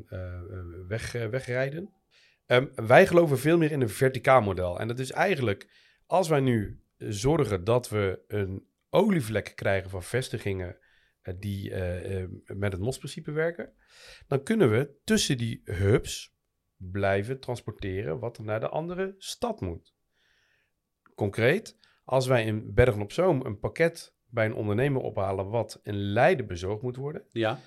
weg, 0.88 1.12
wegrijden. 1.12 1.94
Um, 2.48 2.72
wij 2.76 3.08
geloven 3.08 3.40
veel 3.40 3.58
meer 3.58 3.72
in 3.72 3.82
een 3.82 3.90
verticaal 3.90 4.42
model. 4.42 4.80
En 4.80 4.88
dat 4.88 5.00
is 5.00 5.12
eigenlijk, 5.12 5.70
als 6.06 6.28
wij 6.28 6.40
nu 6.40 6.82
zorgen 6.98 7.64
dat 7.64 7.90
we 7.90 8.24
een 8.28 8.68
olievlek 8.90 9.52
krijgen 9.56 9.90
van 9.90 10.04
vestigingen 10.04 10.78
uh, 11.24 11.34
die 11.40 11.70
uh, 11.70 12.22
uh, 12.22 12.28
met 12.46 12.72
het 12.72 12.82
MOS-principe 12.82 13.32
werken, 13.32 13.74
dan 14.28 14.44
kunnen 14.44 14.72
we 14.72 14.96
tussen 15.04 15.38
die 15.38 15.62
hubs 15.64 16.36
blijven 16.78 17.40
transporteren 17.40 18.20
wat 18.20 18.38
er 18.38 18.44
naar 18.44 18.60
de 18.60 18.70
andere 18.70 19.16
stad 19.18 19.62
moet. 19.62 19.96
Concreet, 21.16 21.78
als 22.04 22.28
wij 22.28 22.46
in 22.46 22.74
Bergen 22.74 23.02
op 23.02 23.12
Zoom 23.12 23.46
een 23.46 23.60
pakket 23.60 24.16
bij 24.26 24.46
een 24.46 24.56
ondernemer 24.56 25.02
ophalen 25.02 25.50
wat 25.50 25.80
in 25.84 25.96
Leiden 25.96 26.48
bezorgd 26.48 26.82
moet 26.82 26.96
worden, 26.96 27.26
ja 27.30 27.60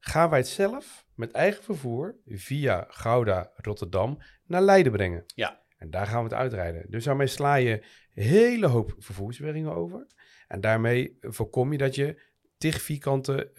gaan 0.00 0.30
wij 0.30 0.38
het 0.38 0.48
zelf 0.48 1.06
met 1.20 1.30
eigen 1.30 1.62
vervoer 1.62 2.16
via 2.26 2.86
Gouda, 2.88 3.52
Rotterdam 3.54 4.18
naar 4.46 4.62
Leiden 4.62 4.92
brengen. 4.92 5.24
Ja. 5.34 5.62
En 5.76 5.90
daar 5.90 6.06
gaan 6.06 6.24
we 6.24 6.28
het 6.28 6.38
uitrijden. 6.38 6.90
Dus 6.90 7.04
daarmee 7.04 7.26
sla 7.26 7.54
je 7.54 7.72
een 8.14 8.22
hele 8.22 8.66
hoop 8.66 8.94
vervoersweringen 8.98 9.74
over. 9.74 10.06
En 10.48 10.60
daarmee 10.60 11.18
voorkom 11.20 11.72
je 11.72 11.78
dat 11.78 11.94
je 11.94 12.22
tig 12.58 12.82
vierkante 12.82 13.50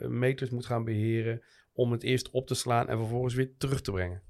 uh, 0.00 0.08
meters 0.08 0.50
moet 0.50 0.66
gaan 0.66 0.84
beheren 0.84 1.42
om 1.72 1.92
het 1.92 2.02
eerst 2.02 2.30
op 2.30 2.46
te 2.46 2.54
slaan 2.54 2.88
en 2.88 2.98
vervolgens 2.98 3.34
weer 3.34 3.56
terug 3.56 3.80
te 3.80 3.90
brengen. 3.90 4.22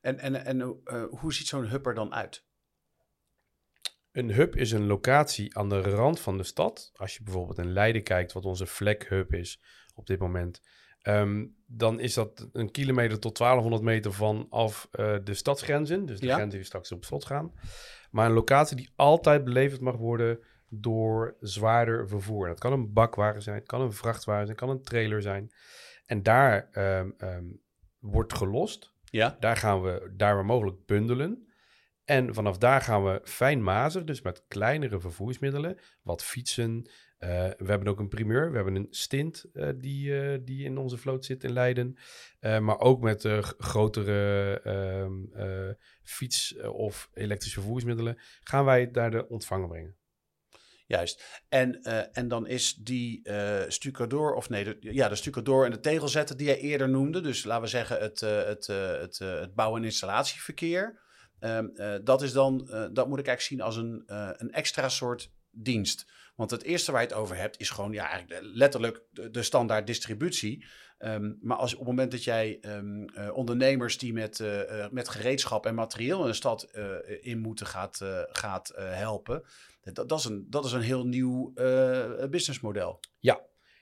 En, 0.00 0.18
en, 0.18 0.44
en 0.44 0.58
uh, 0.60 1.04
hoe 1.10 1.32
ziet 1.32 1.46
zo'n 1.46 1.66
hub 1.66 1.86
er 1.86 1.94
dan 1.94 2.14
uit? 2.14 2.44
Een 4.12 4.32
hub 4.32 4.56
is 4.56 4.72
een 4.72 4.86
locatie 4.86 5.56
aan 5.56 5.68
de 5.68 5.80
rand 5.80 6.20
van 6.20 6.36
de 6.36 6.42
stad. 6.42 6.90
Als 6.94 7.16
je 7.16 7.22
bijvoorbeeld 7.22 7.58
in 7.58 7.72
Leiden 7.72 8.02
kijkt, 8.02 8.32
wat 8.32 8.44
onze 8.44 8.66
vlekhub 8.66 9.34
is 9.34 9.62
op 9.94 10.06
dit 10.06 10.18
moment, 10.18 10.62
um, 11.02 11.56
dan 11.66 12.00
is 12.00 12.14
dat 12.14 12.48
een 12.52 12.70
kilometer 12.70 13.18
tot 13.18 13.38
1200 13.38 13.82
meter 13.82 14.12
vanaf 14.12 14.88
uh, 14.92 15.16
de 15.24 15.34
stadsgrenzen. 15.34 16.06
Dus 16.06 16.20
de 16.20 16.26
Ja. 16.26 16.34
grenzen 16.34 16.58
die 16.58 16.66
straks 16.66 16.92
op 16.92 17.04
slot 17.04 17.24
gaan. 17.24 17.52
Maar 18.10 18.26
een 18.26 18.32
locatie 18.32 18.76
die 18.76 18.90
altijd 18.96 19.44
beleverd 19.44 19.80
mag 19.80 19.96
worden 19.96 20.38
door 20.68 21.36
zwaarder 21.40 22.08
vervoer. 22.08 22.48
Dat 22.48 22.58
kan 22.58 22.72
een 22.72 22.92
bakwagen 22.92 23.42
zijn, 23.42 23.56
het 23.56 23.66
kan 23.66 23.80
een 23.80 23.92
vrachtwagen 23.92 24.46
zijn, 24.46 24.58
het 24.58 24.66
kan 24.66 24.76
een 24.76 24.82
trailer 24.82 25.22
zijn. 25.22 25.52
En 26.06 26.22
daar 26.22 26.68
um, 26.72 27.14
um, 27.18 27.60
wordt 27.98 28.34
gelost 28.34 28.92
Ja. 29.04 29.36
Daar 29.40 29.56
gaan 29.56 29.82
we 29.82 30.12
daar 30.16 30.34
waar 30.34 30.44
mogelijk 30.44 30.86
bundelen. 30.86 31.48
En 32.04 32.34
vanaf 32.34 32.58
daar 32.58 32.80
gaan 32.80 33.04
we 33.04 33.20
fijnmazig, 33.24 34.04
dus 34.04 34.22
met 34.22 34.44
kleinere 34.48 35.00
vervoersmiddelen, 35.00 35.78
wat 36.02 36.24
fietsen. 36.24 36.90
Eh, 37.20 37.28
we 37.56 37.66
hebben 37.66 37.88
ook 37.88 37.98
een 37.98 38.08
primeur. 38.08 38.50
We 38.50 38.56
hebben 38.56 38.74
een 38.74 38.86
stint 38.90 39.44
eh, 39.52 39.68
die, 39.76 40.20
eh, 40.20 40.38
die 40.44 40.64
in 40.64 40.78
onze 40.78 40.96
vloot 40.96 41.24
zit 41.24 41.44
in 41.44 41.52
Leiden. 41.52 41.98
Maar 42.40 42.78
ook 42.78 43.00
met 43.00 43.28
grotere 43.58 44.60
ehm, 44.64 45.32
eh, 45.32 45.74
fiets- 46.02 46.60
of 46.60 47.10
elektrische 47.14 47.60
vervoersmiddelen 47.60 48.18
gaan 48.42 48.64
wij 48.64 48.90
daar 48.90 49.10
de 49.10 49.28
ontvanger 49.28 49.68
brengen. 49.68 49.96
Juist. 50.86 51.42
En, 51.48 51.82
en 52.12 52.28
dan 52.28 52.46
is 52.46 52.74
die 52.74 53.30
stucador, 53.68 54.34
of 54.34 54.48
nee, 54.48 54.64
de, 54.64 54.76
ja, 54.80 55.08
de 55.08 55.14
stucador 55.14 55.64
en 55.64 55.70
de 55.70 55.80
tegelzetter 55.80 56.36
die 56.36 56.46
jij 56.46 56.58
eerder 56.58 56.88
noemde, 56.88 57.20
dus 57.20 57.44
laten 57.44 57.62
we 57.62 57.68
zeggen 57.68 57.98
het, 57.98 58.20
het, 58.20 58.66
het, 58.66 59.18
het 59.18 59.54
bouw- 59.54 59.76
en 59.76 59.84
installatieverkeer, 59.84 61.00
ehm, 61.38 61.66
eh, 61.66 61.94
dat 62.04 62.22
is 62.22 62.32
dan, 62.32 62.58
dat 62.92 63.08
moet 63.08 63.18
ik 63.18 63.26
eigenlijk 63.26 63.40
zien 63.40 63.60
als 63.60 63.76
een, 63.76 64.02
een 64.42 64.52
extra 64.52 64.88
soort 64.88 65.32
dienst. 65.50 66.06
Want 66.40 66.52
het 66.52 66.62
eerste 66.62 66.92
waar 66.92 67.00
je 67.00 67.06
het 67.06 67.16
over 67.16 67.36
hebt 67.36 67.60
is 67.60 67.70
gewoon 67.70 67.92
ja, 67.92 68.20
letterlijk 68.40 69.02
de, 69.10 69.30
de 69.30 69.42
standaard 69.42 69.86
distributie. 69.86 70.66
Ehm, 70.98 71.32
maar 71.40 71.56
als 71.56 71.72
op 71.72 71.78
het 71.78 71.88
moment 71.88 72.10
dat 72.10 72.24
jij 72.24 72.58
ehm, 72.60 73.04
eh, 73.04 73.36
ondernemers 73.36 73.98
die 73.98 74.12
met, 74.12 74.40
eh, 74.40 74.84
eh, 74.84 74.90
met 74.90 75.08
gereedschap 75.08 75.66
en 75.66 75.74
materieel 75.74 76.22
in 76.22 76.28
een 76.28 76.34
stad 76.34 76.70
in 77.20 77.38
moeten 77.38 77.66
gaat, 77.66 78.00
gaat 78.30 78.72
helpen, 78.76 79.42
dat, 79.82 80.08
dat, 80.08 80.18
is 80.18 80.24
een, 80.24 80.46
dat 80.48 80.64
is 80.64 80.72
een 80.72 80.80
heel 80.80 81.06
nieuw 81.06 81.52
businessmodel. 82.30 83.00
Ja. 83.18 83.40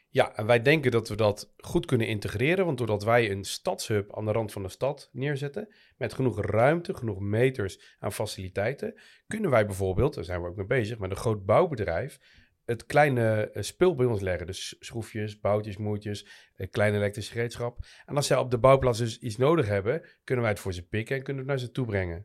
ja, 0.08 0.36
en 0.36 0.46
wij 0.46 0.62
denken 0.62 0.90
dat 0.90 1.08
we 1.08 1.16
dat 1.16 1.52
goed 1.56 1.86
kunnen 1.86 2.06
integreren. 2.06 2.64
Want 2.64 2.78
doordat 2.78 3.04
wij 3.04 3.30
een 3.30 3.44
stadshub 3.44 4.16
aan 4.16 4.24
de 4.24 4.32
rand 4.32 4.52
van 4.52 4.62
de 4.62 4.68
stad 4.68 5.08
neerzetten, 5.12 5.74
met 5.96 6.14
genoeg 6.14 6.40
ruimte, 6.40 6.94
genoeg 6.94 7.20
meters 7.20 7.96
aan 7.98 8.12
faciliteiten, 8.12 9.00
kunnen 9.26 9.50
wij 9.50 9.66
bijvoorbeeld, 9.66 10.14
daar 10.14 10.24
zijn 10.24 10.42
we 10.42 10.48
ook 10.48 10.56
mee 10.56 10.66
bezig, 10.66 10.98
met 10.98 11.10
een 11.10 11.16
groot 11.16 11.44
bouwbedrijf, 11.44 12.18
het 12.68 12.86
kleine 12.86 13.50
eh, 13.50 13.62
spul 13.62 13.94
bij 13.94 14.06
ons 14.06 14.20
leggen. 14.20 14.46
Dus 14.46 14.76
schroefjes, 14.78 15.40
boutjes, 15.40 15.76
moertjes, 15.76 16.26
eh, 16.56 16.66
klein 16.70 16.94
elektrisch 16.94 17.28
gereedschap. 17.28 17.78
En 18.06 18.16
als 18.16 18.26
zij 18.26 18.36
op 18.36 18.50
de 18.50 18.58
bouwplaats 18.58 18.98
dus 18.98 19.18
iets 19.18 19.36
nodig 19.36 19.66
hebben, 19.66 20.02
kunnen 20.24 20.44
wij 20.44 20.52
het 20.52 20.62
voor 20.62 20.72
ze 20.72 20.88
pikken 20.88 21.16
en 21.16 21.22
kunnen 21.22 21.42
het 21.42 21.50
naar 21.50 21.60
ze 21.60 21.70
toe 21.70 21.86
brengen. 21.86 22.24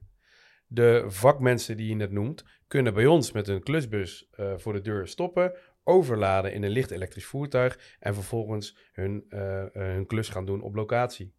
De 0.68 1.04
vakmensen 1.08 1.78
die 1.78 1.88
je 1.88 1.96
net 1.96 2.12
noemt, 2.12 2.44
kunnen 2.68 2.94
bij 2.94 3.06
ons 3.06 3.32
met 3.32 3.48
een 3.48 3.64
klusbus 3.64 4.28
eh, 4.32 4.54
voor 4.58 4.74
de 4.74 4.82
deur 4.82 5.08
stoppen, 5.08 5.58
overladen 5.84 6.54
in 6.54 6.64
een 6.64 6.72
licht 6.72 6.92
elektrisch 6.92 7.26
voertuig 7.26 7.98
en 8.00 8.14
vervolgens 8.14 8.78
hun, 8.92 9.26
hun 9.74 10.06
klus 10.06 10.30
gaan 10.30 10.46
doen 10.46 10.62
op 10.62 10.76
locatie. 10.76 11.34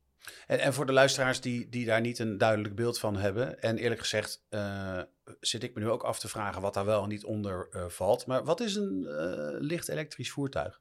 En, 0.47 0.59
en 0.59 0.75
voor 0.75 0.87
de 0.87 0.93
luisteraars 0.93 1.41
die, 1.41 1.69
die 1.69 1.85
daar 1.85 2.01
niet 2.01 2.19
een 2.19 2.39
duidelijk 2.39 2.75
beeld 2.75 2.99
van 2.99 3.17
hebben, 3.17 3.61
en 3.61 3.79
eerlijk 3.79 4.01
gezegd 4.01 4.45
eh, 4.49 5.01
zit 5.41 5.63
ik 5.63 5.75
me 5.75 5.81
nu 5.81 5.89
ook 5.89 6.03
af 6.03 6.19
te 6.19 6.29
vragen 6.29 6.63
wat 6.63 6.75
daar 6.75 6.85
wel 6.85 7.03
en 7.03 7.09
niet 7.09 7.25
onder 7.25 7.69
eh, 7.71 7.89
valt. 7.89 8.27
Maar 8.27 8.45
wat 8.45 8.61
is 8.61 8.75
een 8.75 9.07
eh, 9.07 9.61
licht 9.61 9.89
elektrisch 9.89 10.31
voertuig? 10.31 10.81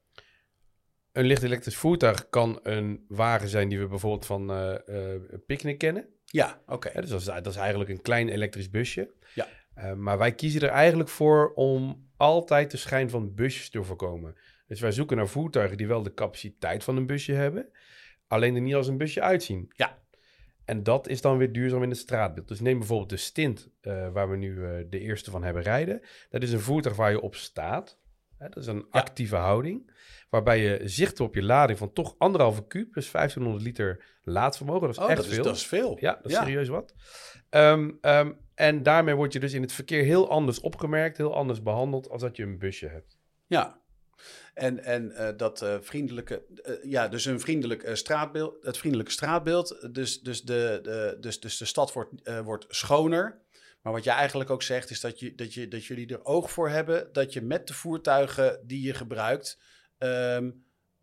Een 1.11 1.25
licht 1.25 1.43
elektrisch 1.43 1.75
voertuig 1.75 2.29
kan 2.29 2.59
een 2.63 3.05
wagen 3.07 3.47
zijn 3.47 3.69
die 3.69 3.79
we 3.79 3.87
bijvoorbeeld 3.87 4.25
van 4.25 4.45
Picnic 5.45 5.77
kennen. 5.77 6.07
Ja, 6.25 6.61
oké. 6.67 7.01
Dus 7.01 7.09
dat 7.09 7.19
is, 7.19 7.25
dat 7.25 7.47
is 7.47 7.55
eigenlijk 7.55 7.89
een 7.89 8.01
klein 8.01 8.29
elektrisch 8.29 8.69
busje. 8.69 9.13
Ja. 9.33 9.47
Maar 9.95 10.17
wij 10.17 10.33
kiezen 10.35 10.61
er 10.61 10.69
eigenlijk 10.69 11.09
voor 11.09 11.53
om 11.53 12.09
altijd 12.17 12.71
de 12.71 12.77
schijn 12.77 13.09
van 13.09 13.35
busjes 13.35 13.69
te 13.69 13.83
voorkomen. 13.83 14.35
Dus 14.67 14.79
wij 14.79 14.91
zoeken 14.91 15.17
naar 15.17 15.27
voertuigen 15.27 15.77
die 15.77 15.87
wel 15.87 16.03
de 16.03 16.13
capaciteit 16.13 16.83
van 16.83 16.97
een 16.97 17.05
busje 17.05 17.33
hebben, 17.33 17.69
alleen 18.33 18.55
er 18.55 18.61
niet 18.61 18.75
als 18.75 18.87
een 18.87 18.97
busje 18.97 19.21
uitzien. 19.21 19.71
Ja. 19.75 20.01
En 20.65 20.83
dat 20.83 21.07
is 21.07 21.21
dan 21.21 21.37
weer 21.37 21.51
duurzaam 21.51 21.83
in 21.83 21.89
het 21.89 21.97
straatbeeld. 21.97 22.47
Dus 22.47 22.59
neem 22.59 22.77
bijvoorbeeld 22.77 23.09
de 23.09 23.17
stint 23.17 23.69
eh, 23.81 24.09
waar 24.11 24.29
we 24.29 24.35
nu 24.37 24.65
eh, 24.65 24.71
de 24.89 24.99
eerste 24.99 25.31
van 25.31 25.43
hebben 25.43 25.63
rijden. 25.63 26.01
Dat 26.29 26.43
is 26.43 26.51
een 26.51 26.59
voertuig 26.59 26.95
waar 26.95 27.11
je 27.11 27.21
op 27.21 27.35
staat. 27.35 27.99
Hè, 28.37 28.49
dat 28.49 28.57
is 28.57 28.67
een 28.67 28.85
Ja. 28.91 28.99
actieve 28.99 29.35
houding. 29.35 29.91
Waarbij 30.29 30.61
je 30.61 30.79
zicht 30.83 31.19
op 31.19 31.35
je 31.35 31.43
lading 31.43 31.77
van 31.77 31.93
toch 31.93 32.15
anderhalve 32.17 32.67
kuub, 32.67 32.93
dus 32.93 33.11
1500 33.11 33.63
liter 33.65 34.03
laadvermogen. 34.23 34.81
Dat 34.87 34.97
is 34.97 35.03
Oh, 35.03 35.09
echt 35.09 35.17
dat 35.17 35.25
is, 35.25 35.33
veel. 35.33 35.43
dat 35.43 35.55
is 35.55 35.65
veel. 35.67 35.97
Ja, 35.99 36.19
dat 36.21 36.31
is 36.31 36.37
serieus 36.37 36.67
wat. 36.67 36.93
Ehm, 37.49 37.91
ehm, 38.01 38.31
en 38.55 38.83
daarmee 38.83 39.15
word 39.15 39.33
je 39.33 39.39
dus 39.39 39.53
in 39.53 39.61
het 39.61 39.71
verkeer 39.71 40.03
heel 40.03 40.29
anders 40.29 40.59
opgemerkt, 40.59 41.17
heel 41.17 41.35
anders 41.35 41.61
behandeld 41.63 42.09
als 42.09 42.21
dat 42.21 42.35
je 42.37 42.43
een 42.43 42.57
busje 42.57 42.87
hebt. 42.87 43.17
Ja. 43.47 43.81
En, 44.53 44.83
en 44.83 45.11
eh, 45.11 45.37
dat 45.37 45.61
eh, 45.61 45.77
vriendelijke, 45.81 46.43
eh, 46.63 46.73
ja, 46.83 47.07
dus 47.07 47.25
een 47.25 47.39
vriendelijk 47.39 47.89
straatbeeld, 47.93 48.63
het 48.63 48.77
vriendelijke 48.77 49.11
straatbeeld. 49.11 49.87
Dus, 49.91 50.21
dus, 50.21 50.41
de, 50.41 50.79
de, 50.83 51.17
dus, 51.19 51.39
dus 51.39 51.57
de 51.57 51.65
stad 51.65 51.93
wordt, 51.93 52.11
wordt 52.43 52.65
schoner. 52.69 53.41
Maar 53.81 53.93
wat 53.93 54.03
jij 54.03 54.15
eigenlijk 54.15 54.49
ook 54.49 54.63
zegt, 54.63 54.89
is 54.89 54.99
dat, 54.99 55.19
je, 55.19 55.35
dat, 55.35 55.53
je, 55.53 55.67
dat 55.67 55.85
jullie 55.85 56.07
er 56.07 56.25
oog 56.25 56.51
voor 56.51 56.69
hebben 56.69 57.09
dat 57.11 57.33
je 57.33 57.41
met 57.41 57.67
de 57.67 57.73
voertuigen 57.73 58.61
die 58.65 58.81
je 58.81 58.93
gebruikt, 58.93 59.59
ehm, 59.97 60.49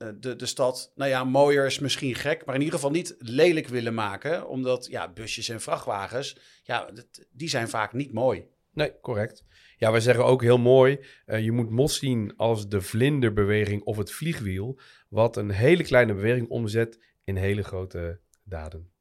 eh, 0.00 0.08
de, 0.14 0.36
de 0.36 0.46
stad, 0.46 0.92
nou 0.94 1.10
ja, 1.10 1.24
mooier 1.24 1.66
is 1.66 1.78
misschien 1.78 2.14
gek, 2.14 2.44
maar 2.44 2.54
in 2.54 2.60
ieder 2.60 2.74
geval 2.74 2.90
niet 2.90 3.14
lelijk 3.18 3.68
willen 3.68 3.94
maken. 3.94 4.48
Omdat 4.48 4.86
ja, 4.86 5.12
busjes 5.12 5.48
en 5.48 5.60
vrachtwagens, 5.60 6.36
ja, 6.62 6.90
die 7.30 7.48
zijn 7.48 7.68
vaak 7.68 7.92
niet 7.92 8.12
mooi. 8.12 8.46
Nee, 8.72 9.00
correct. 9.00 9.44
Ja, 9.80 9.90
wij 9.90 10.00
zeggen 10.00 10.24
ook 10.24 10.42
heel 10.42 10.58
mooi, 10.58 11.00
eh, 11.26 11.44
je 11.44 11.52
moet 11.52 11.70
mos 11.70 11.98
zien 11.98 12.36
als 12.36 12.68
de 12.68 12.80
vlinderbeweging 12.80 13.82
of 13.82 13.96
het 13.96 14.12
vliegwiel, 14.12 14.78
wat 15.08 15.36
een 15.36 15.50
hele 15.50 15.82
kleine 15.82 16.14
beweging 16.14 16.48
omzet 16.48 16.98
in 17.24 17.36
hele 17.36 17.62
grote 17.62 18.20
daden. 18.44 18.92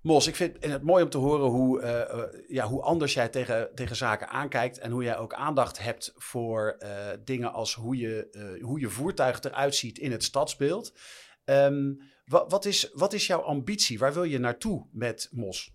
Mos, 0.00 0.26
ik 0.26 0.36
vind 0.36 0.64
het 0.64 0.82
mooi 0.82 1.02
om 1.04 1.10
te 1.10 1.18
horen 1.18 1.48
hoe, 1.48 1.80
eh, 1.80 2.00
eh, 2.00 2.48
ja, 2.48 2.66
hoe 2.66 2.82
anders 2.82 3.14
jij 3.14 3.28
tegen, 3.28 3.70
tegen 3.74 3.96
zaken 3.96 4.28
aankijkt. 4.28 4.78
En 4.78 4.90
hoe 4.90 5.02
jij 5.02 5.16
ook 5.16 5.34
aandacht 5.34 5.78
hebt 5.78 6.12
voor 6.16 6.78
dingen 7.24 7.52
als 7.52 7.74
hoe 7.74 7.96
je, 7.96 8.58
hoe 8.60 8.80
je 8.80 8.88
voertuig 8.88 9.42
eruit 9.42 9.74
ziet 9.74 9.98
in 9.98 10.12
het 10.12 10.24
stadsbeeld. 10.24 10.98
Ehm, 11.44 11.94
wa- 12.24 12.46
wat, 12.46 12.64
is, 12.64 12.90
wat 12.92 13.12
is 13.12 13.26
jouw 13.26 13.40
ambitie? 13.40 13.98
Waar 13.98 14.14
wil 14.14 14.24
je 14.24 14.38
naartoe 14.38 14.86
met 14.92 15.28
Mos? 15.32 15.74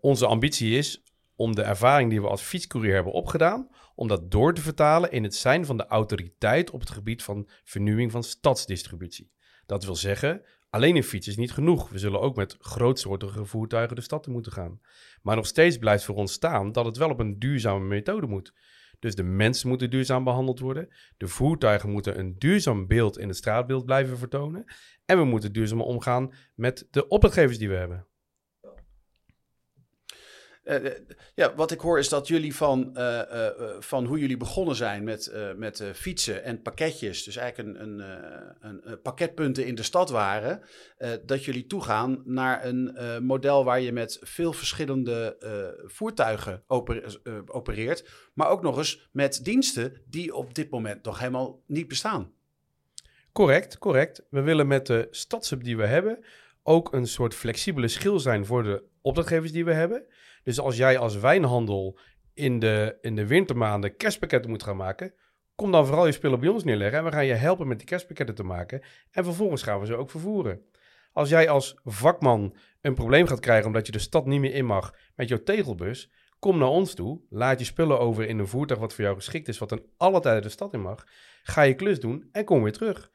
Onze 0.00 0.26
ambitie 0.26 0.76
is 0.76 1.02
om 1.38 1.54
de 1.54 1.62
ervaring 1.62 2.10
die 2.10 2.20
we 2.20 2.28
als 2.28 2.42
fietscourier 2.42 2.94
hebben 2.94 3.12
opgedaan, 3.12 3.68
om 3.94 4.08
dat 4.08 4.30
door 4.30 4.54
te 4.54 4.60
vertalen 4.60 5.10
in 5.10 5.22
het 5.22 5.34
zijn 5.34 5.66
van 5.66 5.76
de 5.76 5.86
autoriteit 5.86 6.70
op 6.70 6.80
het 6.80 6.90
gebied 6.90 7.22
van 7.22 7.48
vernieuwing 7.64 8.10
van 8.10 8.22
stadsdistributie. 8.22 9.32
Dat 9.66 9.84
wil 9.84 9.96
zeggen, 9.96 10.42
alleen 10.70 10.96
een 10.96 11.02
fiets 11.02 11.28
is 11.28 11.36
niet 11.36 11.52
genoeg. 11.52 11.88
We 11.88 11.98
zullen 11.98 12.20
ook 12.20 12.36
met 12.36 12.56
grootsoortige 12.60 13.44
voertuigen 13.44 13.96
de 13.96 14.02
stad 14.02 14.26
in 14.26 14.32
moeten 14.32 14.52
gaan. 14.52 14.80
Maar 15.22 15.36
nog 15.36 15.46
steeds 15.46 15.78
blijft 15.78 16.04
voor 16.04 16.14
ons 16.14 16.32
staan 16.32 16.72
dat 16.72 16.84
het 16.84 16.96
wel 16.96 17.10
op 17.10 17.18
een 17.18 17.38
duurzame 17.38 17.84
methode 17.84 18.26
moet. 18.26 18.52
Dus 18.98 19.14
de 19.14 19.22
mensen 19.22 19.68
moeten 19.68 19.90
duurzaam 19.90 20.24
behandeld 20.24 20.58
worden. 20.58 20.88
De 21.16 21.28
voertuigen 21.28 21.90
moeten 21.90 22.18
een 22.18 22.38
duurzaam 22.38 22.86
beeld 22.86 23.18
in 23.18 23.28
het 23.28 23.36
straatbeeld 23.36 23.84
blijven 23.84 24.18
vertonen. 24.18 24.64
En 25.04 25.18
we 25.18 25.24
moeten 25.24 25.52
duurzaam 25.52 25.80
omgaan 25.80 26.32
met 26.54 26.88
de 26.90 27.08
opdrachtgevers 27.08 27.58
die 27.58 27.68
we 27.68 27.76
hebben. 27.76 28.06
Eh, 30.68 30.86
eh, 30.86 30.92
ja, 31.34 31.54
wat 31.54 31.70
ik 31.70 31.80
hoor 31.80 31.98
is 31.98 32.08
dat 32.08 32.28
jullie 32.28 32.54
van, 32.54 32.96
eh, 32.96 33.50
van 33.78 34.04
hoe 34.04 34.18
jullie 34.18 34.36
begonnen 34.36 34.74
zijn 34.74 35.04
met, 35.04 35.32
met 35.56 35.82
fietsen 35.94 36.44
en 36.44 36.62
pakketjes, 36.62 37.24
dus 37.24 37.36
eigenlijk 37.36 37.78
een, 37.78 38.00
een, 38.00 38.80
een, 38.90 39.02
pakketpunten 39.02 39.66
in 39.66 39.74
de 39.74 39.82
stad 39.82 40.10
waren, 40.10 40.62
dat 41.24 41.44
jullie 41.44 41.66
toegaan 41.66 42.22
naar 42.24 42.64
een 42.64 42.96
model 43.24 43.64
waar 43.64 43.80
je 43.80 43.92
met 43.92 44.18
veel 44.20 44.52
verschillende 44.52 45.36
voertuigen 45.86 46.62
oper- 46.66 47.20
opereert, 47.46 48.30
maar 48.34 48.48
ook 48.48 48.62
nog 48.62 48.78
eens 48.78 49.08
met 49.12 49.44
diensten 49.44 50.02
die 50.06 50.34
op 50.34 50.54
dit 50.54 50.70
moment 50.70 51.04
nog 51.04 51.18
helemaal 51.18 51.62
niet 51.66 51.88
bestaan. 51.88 52.32
Correct, 53.32 53.78
correct. 53.78 54.26
We 54.30 54.40
willen 54.40 54.66
met 54.66 54.86
de 54.86 55.08
stadshub 55.10 55.64
die 55.64 55.76
we 55.76 55.86
hebben 55.86 56.24
ook 56.68 56.92
een 56.92 57.06
soort 57.06 57.34
flexibele 57.34 57.88
schil 57.88 58.20
zijn 58.20 58.46
voor 58.46 58.62
de 58.62 58.82
opdrachtgevers 59.00 59.52
die 59.52 59.64
we 59.64 59.72
hebben. 59.72 60.06
Dus 60.42 60.60
als 60.60 60.76
jij 60.76 60.98
als 60.98 61.16
wijnhandel 61.16 61.98
in 62.34 62.58
de, 62.58 62.98
in 63.00 63.16
de 63.16 63.26
wintermaanden 63.26 63.96
kerstpakketten 63.96 64.50
moet 64.50 64.62
gaan 64.62 64.76
maken, 64.76 65.14
kom 65.54 65.72
dan 65.72 65.86
vooral 65.86 66.06
je 66.06 66.12
spullen 66.12 66.40
bij 66.40 66.48
ons 66.48 66.64
neerleggen 66.64 66.98
en 66.98 67.04
we 67.04 67.12
gaan 67.12 67.26
je 67.26 67.34
helpen 67.34 67.68
met 67.68 67.78
die 67.78 67.86
kerstpakketten 67.86 68.34
te 68.34 68.42
maken. 68.42 68.82
En 69.10 69.24
vervolgens 69.24 69.62
gaan 69.62 69.80
we 69.80 69.86
ze 69.86 69.96
ook 69.96 70.10
vervoeren. 70.10 70.62
Als 71.12 71.28
jij 71.28 71.48
als 71.48 71.80
vakman 71.84 72.56
een 72.80 72.94
probleem 72.94 73.26
gaat 73.26 73.40
krijgen 73.40 73.66
omdat 73.66 73.86
je 73.86 73.92
de 73.92 73.98
stad 73.98 74.26
niet 74.26 74.40
meer 74.40 74.54
in 74.54 74.66
mag 74.66 74.94
met 75.14 75.28
jouw 75.28 75.42
tegelbus, 75.42 76.10
kom 76.38 76.58
naar 76.58 76.68
ons 76.68 76.94
toe, 76.94 77.20
laat 77.28 77.58
je 77.58 77.64
spullen 77.64 77.98
over 77.98 78.28
in 78.28 78.38
een 78.38 78.46
voertuig 78.46 78.80
wat 78.80 78.94
voor 78.94 79.04
jou 79.04 79.16
geschikt 79.16 79.48
is, 79.48 79.58
wat 79.58 79.72
in 79.72 79.86
alle 79.96 80.20
tijden 80.20 80.42
de 80.42 80.48
stad 80.48 80.72
in 80.72 80.80
mag. 80.80 81.06
Ga 81.42 81.62
je 81.62 81.74
klus 81.74 82.00
doen 82.00 82.28
en 82.32 82.44
kom 82.44 82.62
weer 82.62 82.72
terug. 82.72 83.10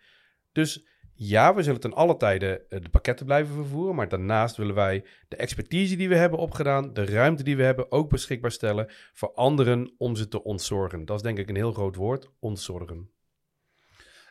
Dus 0.51 0.88
ja, 1.27 1.55
we 1.55 1.63
zullen 1.63 1.79
ten 1.79 1.93
alle 1.93 2.17
tijden 2.17 2.69
eh, 2.69 2.81
de 2.81 2.89
pakketten 2.89 3.25
blijven 3.25 3.53
vervoeren. 3.53 3.95
Maar 3.95 4.09
daarnaast 4.09 4.55
willen 4.55 4.75
wij 4.75 5.03
de 5.27 5.36
expertise 5.36 5.95
die 5.95 6.09
we 6.09 6.15
hebben 6.15 6.39
opgedaan, 6.39 6.93
de 6.93 7.05
ruimte 7.05 7.43
die 7.43 7.57
we 7.57 7.63
hebben, 7.63 7.91
ook 7.91 8.09
beschikbaar 8.09 8.51
stellen 8.51 8.88
voor 9.13 9.33
anderen 9.33 9.93
om 9.97 10.15
ze 10.15 10.27
te 10.27 10.43
ontzorgen. 10.43 11.05
Dat 11.05 11.15
is 11.15 11.21
denk 11.21 11.38
ik 11.38 11.49
een 11.49 11.55
heel 11.55 11.71
groot 11.71 11.95
woord, 11.95 12.31
ontzorgen. 12.39 13.09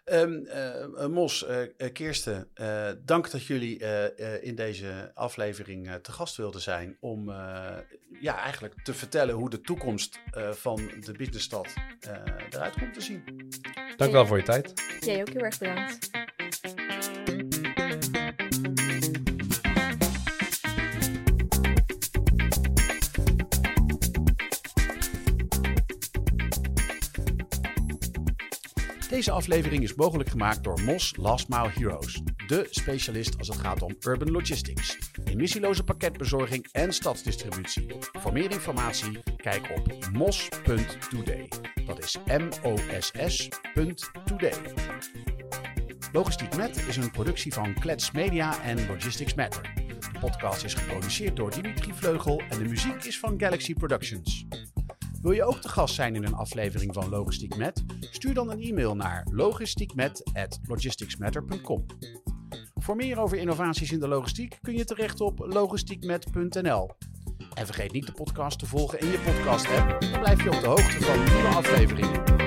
Ehm, 0.04 0.44
eh, 0.44 1.06
Mos, 1.06 1.46
uh, 1.48 1.92
Kirsten, 1.92 2.48
dank 3.04 3.30
dat 3.30 3.46
jullie 3.46 3.78
in 4.40 4.54
deze 4.54 5.10
aflevering 5.14 5.90
te 6.02 6.12
gast 6.12 6.36
wilden 6.36 6.60
zijn 6.60 6.96
om 7.00 7.30
ja, 8.20 8.38
eigenlijk 8.38 8.74
te 8.82 8.94
vertellen 8.94 9.34
hoe 9.34 9.50
de 9.50 9.60
toekomst 9.60 10.18
van 10.50 10.90
de 11.00 11.12
businessstad 11.12 11.74
eruit 12.50 12.78
komt 12.78 12.94
te 12.94 13.00
zien. 13.00 13.22
Dank 13.96 14.12
wel 14.12 14.26
voor 14.26 14.36
je 14.36 14.42
tijd. 14.42 14.72
Jij 15.00 15.20
ook 15.20 15.28
heel 15.28 15.42
erg 15.42 15.58
bedankt. 15.58 16.10
Deze 29.12 29.30
aflevering 29.30 29.82
is 29.82 29.94
mogelijk 29.94 30.28
gemaakt 30.28 30.64
door 30.64 30.80
MOS 30.80 31.16
Last 31.16 31.48
Mile 31.48 31.68
Heroes, 31.68 32.22
de 32.46 32.66
specialist 32.70 33.38
als 33.38 33.48
het 33.48 33.56
gaat 33.56 33.82
om 33.82 33.96
urban 34.00 34.30
logistics, 34.30 34.98
emissieloze 35.24 35.84
pakketbezorging 35.84 36.68
en 36.70 36.92
stadsdistributie. 36.92 37.86
Voor 38.12 38.32
meer 38.32 38.50
informatie 38.50 39.22
kijk 39.36 39.70
op 39.76 40.08
mos.today. 40.12 41.48
Dat 41.86 41.98
is 41.98 42.18
M-O-S-S.today. 42.26 42.92
Logistiek 46.12 46.56
Met 46.56 46.84
is 46.88 46.96
een 46.96 47.10
productie 47.10 47.52
van 47.52 47.74
Klets 47.74 48.10
Media 48.10 48.62
en 48.62 48.86
Logistics 48.86 49.34
Matter. 49.34 49.72
De 50.12 50.18
podcast 50.20 50.64
is 50.64 50.74
geproduceerd 50.74 51.36
door 51.36 51.50
Dimitri 51.50 51.92
Vleugel 51.94 52.42
en 52.48 52.58
de 52.58 52.68
muziek 52.68 53.04
is 53.04 53.18
van 53.18 53.40
Galaxy 53.40 53.74
Productions. 53.74 54.46
Wil 55.22 55.32
je 55.32 55.44
ook 55.44 55.60
te 55.60 55.68
gast 55.68 55.94
zijn 55.94 56.14
in 56.14 56.24
een 56.24 56.34
aflevering 56.34 56.94
van 56.94 57.08
Logistiek 57.08 57.56
Met? 57.56 57.84
Stuur 58.22 58.34
dan 58.34 58.50
een 58.50 58.62
e-mail 58.62 58.96
naar 58.96 59.26
logistiekmet@logisticsmatter.com. 59.30 61.86
Voor 62.74 62.96
meer 62.96 63.18
over 63.18 63.38
innovaties 63.38 63.92
in 63.92 64.00
de 64.00 64.08
logistiek 64.08 64.58
kun 64.60 64.76
je 64.76 64.84
terecht 64.84 65.20
op 65.20 65.38
logistiekmet.nl. 65.38 66.90
En 67.54 67.66
vergeet 67.66 67.92
niet 67.92 68.06
de 68.06 68.12
podcast 68.12 68.58
te 68.58 68.66
volgen 68.66 69.00
in 69.00 69.06
je 69.06 69.18
podcast 69.18 69.66
app. 69.66 70.00
Dan 70.00 70.20
blijf 70.20 70.42
je 70.42 70.50
op 70.50 70.60
de 70.60 70.66
hoogte 70.66 71.00
van 71.00 71.24
nieuwe 71.24 71.48
afleveringen. 71.48 72.41